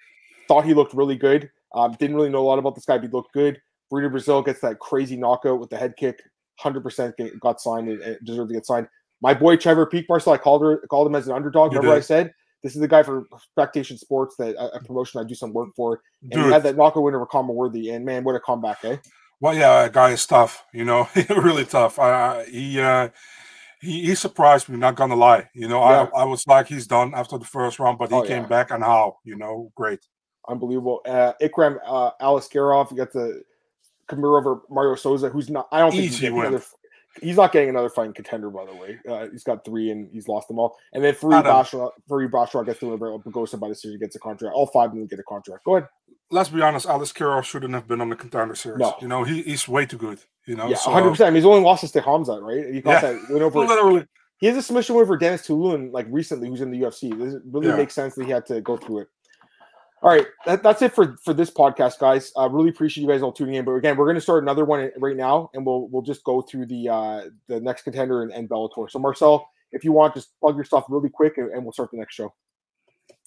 [0.47, 1.49] Thought he looked really good.
[1.75, 3.61] Um, didn't really know a lot about this guy, but he looked good.
[3.89, 6.21] Bruno Brazil gets that crazy knockout with the head kick.
[6.57, 8.87] Hundred percent got signed and deserved to get signed.
[9.21, 11.73] My boy Trevor Peek Marcel, I called her, called him as an underdog.
[11.73, 12.03] You Remember did.
[12.03, 12.33] I said
[12.63, 16.01] this is the guy for Spectation Sports, that a, promotion I do some work for,
[16.21, 16.45] and Dude.
[16.45, 18.97] he had that knockout winner of Khama Worthy, and man, what a comeback, eh?
[19.41, 20.65] Well, yeah, guy is tough.
[20.73, 21.97] You know, really tough.
[21.99, 23.09] I, he uh,
[23.79, 24.77] he he surprised me.
[24.77, 25.49] Not gonna lie.
[25.53, 26.07] You know, yeah.
[26.13, 28.47] I I was like he's done after the first round, but he oh, came yeah.
[28.47, 29.17] back and how?
[29.23, 29.99] You know, great.
[30.47, 31.01] Unbelievable.
[31.05, 33.43] Uh, Ikram uh, Aliskerov, you got the
[34.09, 35.67] Kimura over Mario Souza, who's not.
[35.71, 36.63] I don't think Easy he's, another,
[37.21, 38.49] he's not getting another fighting contender.
[38.49, 40.75] By the way, uh, he's got three and he's lost them all.
[40.93, 44.53] And then Farid Basharat, Farid Basharat gets the Bagosa by decision, gets a contract.
[44.55, 45.63] All five of them get a contract.
[45.63, 45.87] Go ahead
[46.31, 48.79] let's be honest, Aliskerov shouldn't have been on the contender series.
[48.79, 48.95] No.
[49.01, 50.19] You know, he, he's way too good.
[50.45, 51.35] You know, yeah, hundred percent.
[51.35, 52.73] He's only lost to Hamza, right?
[52.73, 53.11] He got yeah.
[53.11, 53.59] that win over.
[53.67, 54.05] Literally,
[54.39, 57.17] he has a submission win for Denis Tiuliulin, like recently, who's in the UFC.
[57.17, 57.75] This really yeah.
[57.75, 59.07] makes sense that he had to go through it.
[60.01, 62.31] All right, that, that's it for for this podcast, guys.
[62.37, 63.65] I uh, really appreciate you guys all tuning in.
[63.65, 66.41] But again, we're going to start another one right now, and we'll we'll just go
[66.41, 68.89] through the uh the next contender and, and Bellator.
[68.89, 71.91] So, Marcel, if you want, just plug your stuff really quick, and, and we'll start
[71.91, 72.33] the next show.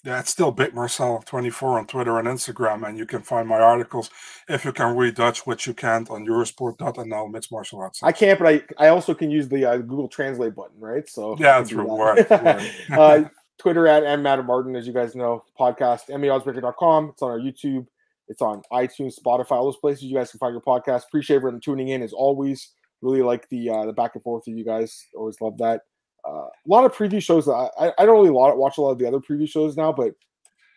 [0.03, 4.11] Yeah, it's still Big Marcel24 on Twitter and Instagram, and you can find my articles
[4.49, 8.03] if you can read Dutch, which you can't on Eurosport.nl mixed martial arts.
[8.03, 11.07] I can't, but I, I also can use the uh, Google Translate button, right?
[11.07, 11.85] So yeah, true.
[11.85, 12.27] Word,
[12.91, 13.23] uh,
[13.57, 17.09] Twitter at M Madam Martin, as you guys know, podcast meoddsbreaker.com.
[17.13, 17.87] It's on our YouTube,
[18.27, 21.05] it's on iTunes, Spotify, all those places you guys can find your podcast.
[21.05, 22.71] Appreciate everyone tuning in as always.
[23.01, 25.07] Really like the uh, the back and forth of you guys.
[25.15, 25.83] Always love that.
[26.27, 27.47] Uh, a lot of preview shows.
[27.49, 30.13] I, I don't really watch a lot of the other preview shows now, but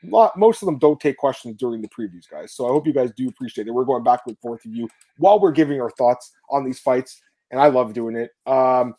[0.04, 2.52] lot, most of them don't take questions during the previews, guys.
[2.52, 3.72] So I hope you guys do appreciate it.
[3.72, 4.88] We're going back and forth with you
[5.18, 7.20] while we're giving our thoughts on these fights,
[7.50, 8.30] and I love doing it.
[8.50, 8.94] Um,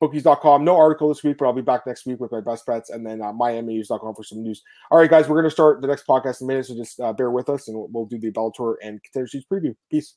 [0.00, 0.64] bookies.com.
[0.64, 3.06] No article this week, but I'll be back next week with my best bets and
[3.06, 4.62] then uh, myMAUs.com for some news.
[4.90, 7.00] All right, guys, we're going to start the next podcast in a minute, so just
[7.00, 9.74] uh, bear with us and we'll, we'll do the Bellator and contender series preview.
[9.90, 10.16] Peace.